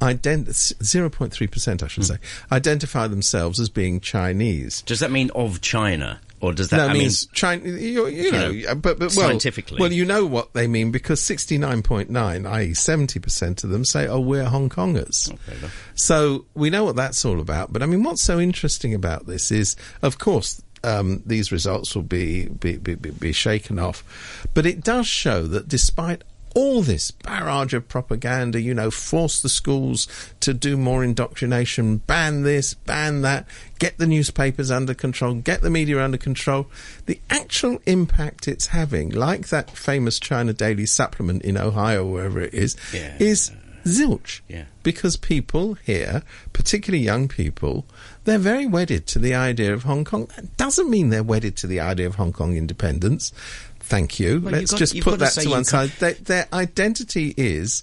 ident- 0.01 0.75
0.3% 0.75 1.83
I 1.83 1.87
should 1.87 2.03
hmm. 2.03 2.07
say 2.07 2.19
identify 2.51 3.07
themselves 3.07 3.61
as 3.61 3.69
being 3.69 4.01
Chinese. 4.01 4.83
Does 4.83 5.01
that 5.01 5.11
mean 5.11 5.31
of 5.35 5.61
China, 5.61 6.21
or 6.43 6.53
does 6.53 6.69
that? 6.71 6.77
no, 6.77 6.83
I 6.83 6.87
it 6.87 6.93
mean, 6.93 7.03
means 7.03 7.27
China. 7.27 7.69
You, 7.69 8.09
you 8.09 8.33
know, 8.33 8.51
know, 8.51 8.75
but, 8.75 8.99
but 8.99 9.15
well, 9.17 9.29
scientifically. 9.29 9.79
Well, 9.81 9.93
you 9.93 10.05
know 10.05 10.27
what 10.27 10.53
they 10.53 10.67
mean 10.67 10.91
because 10.91 11.23
sixty-nine 11.23 11.83
point 11.83 12.11
nine, 12.11 12.45
i.e., 12.45 12.75
seventy 12.75 13.21
percent 13.21 13.63
of 13.63 13.71
them 13.71 13.85
say, 13.85 14.09
"Oh, 14.09 14.21
we're 14.21 14.45
Hong 14.45 14.69
Kongers." 14.69 15.33
Okay. 15.33 15.69
So 15.95 16.45
we 16.55 16.69
know 16.69 16.85
what 16.85 16.97
that's 16.97 17.25
all 17.25 17.41
about. 17.41 17.73
But 17.73 17.83
I 17.83 17.87
mean, 17.87 18.03
what's 18.03 18.23
so 18.23 18.41
interesting 18.41 18.93
about 18.93 19.27
this 19.27 19.51
is, 19.51 19.77
of 20.03 20.19
course. 20.19 20.61
Um, 20.85 21.23
these 21.25 21.53
results 21.53 21.95
will 21.95 22.03
be, 22.03 22.49
be 22.49 22.77
be 22.77 22.97
be 22.97 23.33
shaken 23.33 23.79
off, 23.79 24.03
but 24.53 24.67
it 24.67 24.83
does 24.83 25.07
show 25.07 25.45
that 25.45 25.69
despite 25.69 26.25
all 26.55 26.83
this 26.83 27.11
barrage 27.11 27.75
of 27.75 27.89
propaganda, 27.89 28.61
you 28.61 28.75
know, 28.75 28.91
force 28.91 29.43
the 29.43 29.49
schools 29.49 30.07
to 30.41 30.53
do 30.55 30.77
more 30.77 31.03
indoctrination, 31.03 31.99
ban 31.99 32.43
this, 32.43 32.75
ban 32.75 33.23
that, 33.23 33.47
get 33.79 33.99
the 33.99 34.07
newspapers 34.07 34.71
under 34.71 34.95
control, 34.95 35.35
get 35.35 35.63
the 35.63 35.71
media 35.71 36.03
under 36.03 36.19
control. 36.19 36.67
The 37.07 37.21
actual 37.31 37.81
impact 37.87 38.49
it's 38.49 38.67
having, 38.69 39.11
like 39.11 39.49
that 39.49 39.71
famous 39.71 40.19
China 40.21 40.53
Daily 40.53 40.87
supplement 40.87 41.43
in 41.43 41.57
Ohio, 41.57 42.07
wherever 42.07 42.41
it 42.41 42.55
is, 42.55 42.77
Yeah. 42.93 43.17
is 43.19 43.51
zilch. 43.85 44.41
Yeah. 44.49 44.65
Because 44.85 45.17
people 45.17 45.75
here, 45.75 46.23
particularly 46.53 47.05
young 47.05 47.27
people, 47.29 47.85
they're 48.25 48.39
very 48.39 48.67
wedded 48.67 49.07
to 49.09 49.19
the 49.19 49.35
idea 49.35 49.73
of 49.73 49.83
Hong 49.83 50.05
Kong. 50.05 50.29
That 50.37 50.57
doesn't 50.57 50.89
mean 50.89 51.11
they're 51.11 51.23
wedded 51.25 51.57
to 51.59 51.67
the 51.67 51.81
idea 51.81 52.07
of 52.07 52.15
Hong 52.15 52.33
Kong 52.33 52.57
independence. 52.57 53.33
Thank 53.83 54.19
you. 54.21 54.41
Well, 54.41 54.53
Let's 54.53 54.71
got- 54.71 54.79
just 54.79 55.01
put 55.01 55.13
to 55.13 55.17
that 55.19 55.33
to 55.33 55.49
one 55.51 55.65
side. 55.65 55.91
Their, 55.99 56.15
their 56.15 56.47
identity 56.53 57.35
is 57.37 57.83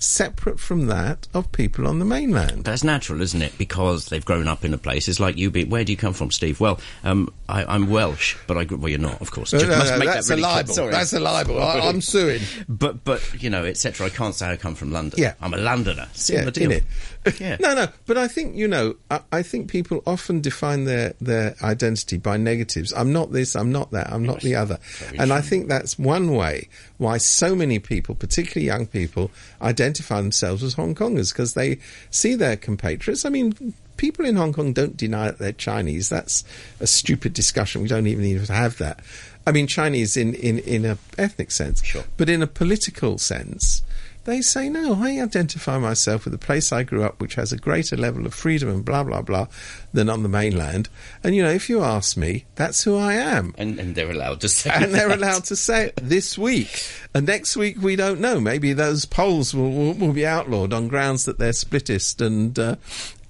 separate 0.00 0.58
from 0.58 0.86
that 0.86 1.28
of 1.34 1.52
people 1.52 1.86
on 1.86 1.98
the 1.98 2.04
mainland. 2.04 2.64
That's 2.64 2.82
natural, 2.82 3.20
isn't 3.20 3.40
it? 3.40 3.56
Because 3.58 4.06
they've 4.06 4.24
grown 4.24 4.48
up 4.48 4.64
in 4.64 4.74
a 4.74 4.78
place. 4.78 5.08
It's 5.08 5.20
like 5.20 5.36
you. 5.36 5.50
Be, 5.50 5.64
where 5.64 5.84
do 5.84 5.92
you 5.92 5.96
come 5.96 6.14
from, 6.14 6.30
Steve? 6.30 6.58
Well, 6.58 6.80
um, 7.04 7.32
I, 7.48 7.64
I'm 7.64 7.88
Welsh, 7.88 8.36
but 8.46 8.56
I. 8.56 8.64
Well, 8.64 8.88
you're 8.88 8.98
not, 8.98 9.20
of 9.20 9.30
course. 9.30 9.52
Just 9.52 9.66
must 9.66 9.98
make 9.98 10.08
that 10.08 10.28
really 10.28 10.42
clear. 10.42 10.66
Sorry. 10.66 10.90
That's 10.90 11.12
a 11.12 11.20
libel. 11.20 11.62
I, 11.62 11.80
I'm 11.80 12.00
suing. 12.00 12.40
But 12.68 13.04
but 13.04 13.42
you 13.42 13.50
know, 13.50 13.64
etc. 13.64 14.06
I 14.06 14.10
can't 14.10 14.34
say 14.34 14.50
I 14.50 14.56
come 14.56 14.74
from 14.74 14.90
London. 14.92 15.20
Yeah. 15.20 15.34
I'm 15.40 15.54
a 15.54 15.58
Londoner. 15.58 16.08
Similar 16.12 16.50
deal. 16.50 16.70
innit? 16.70 16.84
Yeah. 17.38 17.58
no, 17.60 17.74
no, 17.74 17.86
but 18.06 18.16
I 18.16 18.28
think 18.28 18.56
you 18.56 18.66
know, 18.66 18.96
I, 19.10 19.20
I 19.30 19.42
think 19.42 19.70
people 19.70 20.02
often 20.06 20.40
define 20.40 20.84
their 20.84 21.12
their 21.20 21.54
identity 21.62 22.16
by 22.16 22.38
negatives. 22.38 22.94
I'm 22.94 23.12
not 23.12 23.30
this. 23.30 23.54
I'm 23.54 23.70
not 23.70 23.90
that. 23.90 24.10
I'm 24.10 24.24
not 24.24 24.40
the 24.40 24.54
other. 24.54 24.78
very 24.98 25.18
And 25.18 25.30
I 25.30 25.42
think 25.42 25.68
that's 25.68 25.98
one 25.98 26.34
way 26.34 26.68
why 26.96 27.18
so 27.18 27.54
many 27.54 27.78
people, 27.78 28.14
particularly 28.14 28.66
young 28.66 28.86
people, 28.86 29.30
identify 29.60 29.89
themselves 29.98 30.62
as 30.62 30.74
Hong 30.74 30.94
Kongers 30.94 31.32
because 31.32 31.54
they 31.54 31.78
see 32.10 32.34
their 32.34 32.56
compatriots. 32.56 33.24
I 33.24 33.28
mean. 33.28 33.74
People 33.96 34.24
in 34.24 34.36
Hong 34.36 34.54
Kong 34.54 34.72
don't 34.72 34.96
deny 34.96 35.26
that 35.26 35.36
they're 35.38 35.52
Chinese. 35.52 36.08
That's 36.08 36.42
a 36.80 36.86
stupid 36.86 37.34
discussion. 37.34 37.82
We 37.82 37.88
don't 37.88 38.06
even 38.06 38.24
need 38.24 38.42
to 38.42 38.50
have 38.50 38.78
that. 38.78 39.00
I 39.46 39.52
mean, 39.52 39.66
Chinese 39.66 40.16
in, 40.16 40.32
in, 40.32 40.58
in 40.60 40.86
a 40.86 40.96
ethnic 41.18 41.50
sense, 41.50 41.84
Sure. 41.84 42.04
but 42.16 42.30
in 42.30 42.40
a 42.42 42.46
political 42.46 43.18
sense, 43.18 43.82
they 44.24 44.42
say, 44.42 44.68
no, 44.68 44.94
I 44.94 45.20
identify 45.20 45.78
myself 45.78 46.24
with 46.24 46.32
the 46.32 46.38
place 46.38 46.72
I 46.72 46.82
grew 46.82 47.02
up, 47.02 47.20
which 47.20 47.34
has 47.34 47.52
a 47.52 47.56
greater 47.56 47.96
level 47.96 48.26
of 48.26 48.34
freedom 48.34 48.68
and 48.68 48.84
blah, 48.84 49.02
blah, 49.02 49.22
blah, 49.22 49.46
than 49.92 50.10
on 50.10 50.22
the 50.22 50.28
mainland. 50.28 50.88
And, 51.24 51.34
you 51.34 51.42
know, 51.42 51.50
if 51.50 51.68
you 51.68 51.82
ask 51.82 52.16
me, 52.16 52.44
that's 52.54 52.84
who 52.84 52.96
I 52.96 53.14
am. 53.14 53.54
And 53.56 53.78
and 53.78 53.94
they're 53.94 54.10
allowed 54.10 54.40
to 54.42 54.48
say. 54.48 54.70
And 54.72 54.94
they're 54.94 55.10
allowed 55.12 55.44
to 55.44 55.56
say 55.56 55.86
it 55.86 56.00
this 56.02 56.36
week. 56.36 56.86
And 57.14 57.26
next 57.26 57.56
week, 57.56 57.80
we 57.80 57.96
don't 57.96 58.20
know. 58.20 58.40
Maybe 58.40 58.72
those 58.72 59.04
polls 59.04 59.54
will, 59.54 59.70
will, 59.70 59.94
will 59.94 60.12
be 60.12 60.26
outlawed 60.26 60.72
on 60.72 60.88
grounds 60.88 61.24
that 61.24 61.38
they're 61.38 61.52
splittist 61.52 62.24
and 62.24 62.58
uh, 62.58 62.76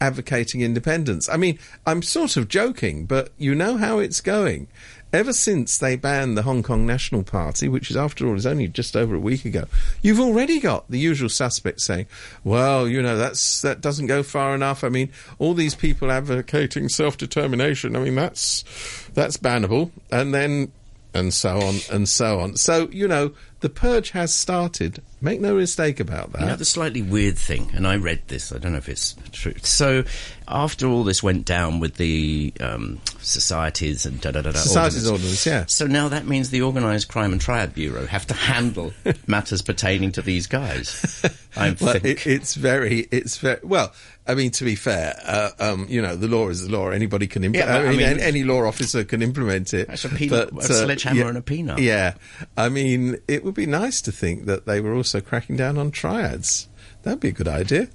advocating 0.00 0.60
independence. 0.60 1.28
I 1.28 1.36
mean, 1.36 1.58
I'm 1.86 2.02
sort 2.02 2.36
of 2.36 2.48
joking, 2.48 3.06
but 3.06 3.30
you 3.38 3.54
know 3.54 3.76
how 3.76 3.98
it's 3.98 4.20
going. 4.20 4.68
Ever 5.12 5.32
since 5.32 5.78
they 5.78 5.96
banned 5.96 6.36
the 6.36 6.42
Hong 6.42 6.62
Kong 6.62 6.86
National 6.86 7.22
Party, 7.24 7.68
which 7.68 7.90
is 7.90 7.96
after 7.96 8.28
all 8.28 8.36
is 8.36 8.46
only 8.46 8.68
just 8.68 8.96
over 8.96 9.14
a 9.14 9.20
week 9.20 9.44
ago, 9.44 9.64
you've 10.02 10.20
already 10.20 10.60
got 10.60 10.88
the 10.88 10.98
usual 10.98 11.28
suspects 11.28 11.84
saying, 11.84 12.06
"Well, 12.44 12.86
you 12.86 13.02
know 13.02 13.16
that's 13.16 13.60
that 13.62 13.80
doesn't 13.80 14.06
go 14.06 14.22
far 14.22 14.54
enough." 14.54 14.84
I 14.84 14.88
mean, 14.88 15.10
all 15.38 15.54
these 15.54 15.74
people 15.74 16.12
advocating 16.12 16.88
self-determination. 16.88 17.96
I 17.96 18.00
mean, 18.00 18.14
that's 18.14 18.64
that's 19.14 19.36
bannable. 19.36 19.90
And 20.12 20.32
then 20.32 20.70
and 21.14 21.34
so 21.34 21.60
on 21.60 21.76
and 21.90 22.08
so 22.08 22.40
on. 22.40 22.56
So, 22.56 22.88
you 22.90 23.08
know, 23.08 23.32
the 23.60 23.68
purge 23.68 24.10
has 24.10 24.34
started. 24.34 25.02
Make 25.20 25.40
no 25.40 25.54
mistake 25.54 26.00
about 26.00 26.32
that. 26.32 26.40
You 26.40 26.46
know, 26.46 26.56
the 26.56 26.64
slightly 26.64 27.02
weird 27.02 27.36
thing, 27.36 27.70
and 27.74 27.86
I 27.86 27.96
read 27.96 28.22
this, 28.28 28.52
I 28.52 28.58
don't 28.58 28.72
know 28.72 28.78
if 28.78 28.88
it's 28.88 29.14
true. 29.32 29.54
So, 29.62 30.04
after 30.48 30.86
all 30.86 31.04
this 31.04 31.22
went 31.22 31.44
down 31.44 31.78
with 31.78 31.96
the 31.96 32.52
um, 32.58 33.00
societies 33.20 34.06
and 34.06 34.20
da 34.20 34.30
da 34.30 34.40
da 34.40 34.52
da. 34.52 34.58
Societies 34.58 35.08
ordinance, 35.08 35.44
yeah. 35.44 35.66
So 35.66 35.86
now 35.86 36.08
that 36.08 36.26
means 36.26 36.50
the 36.50 36.62
Organised 36.62 37.08
Crime 37.08 37.32
and 37.32 37.40
Triad 37.40 37.74
Bureau 37.74 38.06
have 38.06 38.26
to 38.28 38.34
handle 38.34 38.92
matters 39.26 39.60
pertaining 39.62 40.12
to 40.12 40.22
these 40.22 40.46
guys. 40.46 41.22
I 41.56 41.76
well, 41.80 41.92
think. 41.92 42.04
it, 42.04 42.26
it's 42.26 42.54
very, 42.54 43.00
it's 43.10 43.36
very 43.36 43.60
well. 43.62 43.92
I 44.26 44.34
mean, 44.34 44.52
to 44.52 44.64
be 44.64 44.76
fair, 44.76 45.14
uh, 45.24 45.50
um, 45.58 45.86
you 45.88 46.00
know, 46.00 46.14
the 46.14 46.28
law 46.28 46.48
is 46.48 46.66
the 46.66 46.72
law. 46.72 46.90
Anybody 46.90 47.26
can 47.26 47.42
implement. 47.42 47.68
Yeah, 47.68 47.78
but, 47.78 47.86
I, 47.86 47.88
I 47.88 47.96
mean, 47.96 48.16
mean- 48.16 48.20
any, 48.20 48.44
law 48.44 48.64
officer 48.64 49.02
can 49.02 49.22
implement 49.22 49.74
it. 49.74 49.88
That's 49.88 50.04
a 50.04 50.08
peanut- 50.08 50.52
a 50.56 50.62
sledgehammer 50.62 51.28
and 51.28 51.38
a 51.38 51.42
peanut. 51.42 51.78
Yeah, 51.78 52.14
I 52.56 52.68
mean, 52.68 53.18
it 53.26 53.44
would 53.50 53.56
be 53.56 53.66
nice 53.66 54.00
to 54.00 54.12
think 54.12 54.44
that 54.44 54.64
they 54.64 54.80
were 54.80 54.94
also 54.94 55.20
cracking 55.20 55.56
down 55.56 55.76
on 55.76 55.90
triads. 55.90 56.68
That'd 57.02 57.18
be 57.18 57.30
a 57.30 57.32
good 57.32 57.48
idea. 57.48 57.88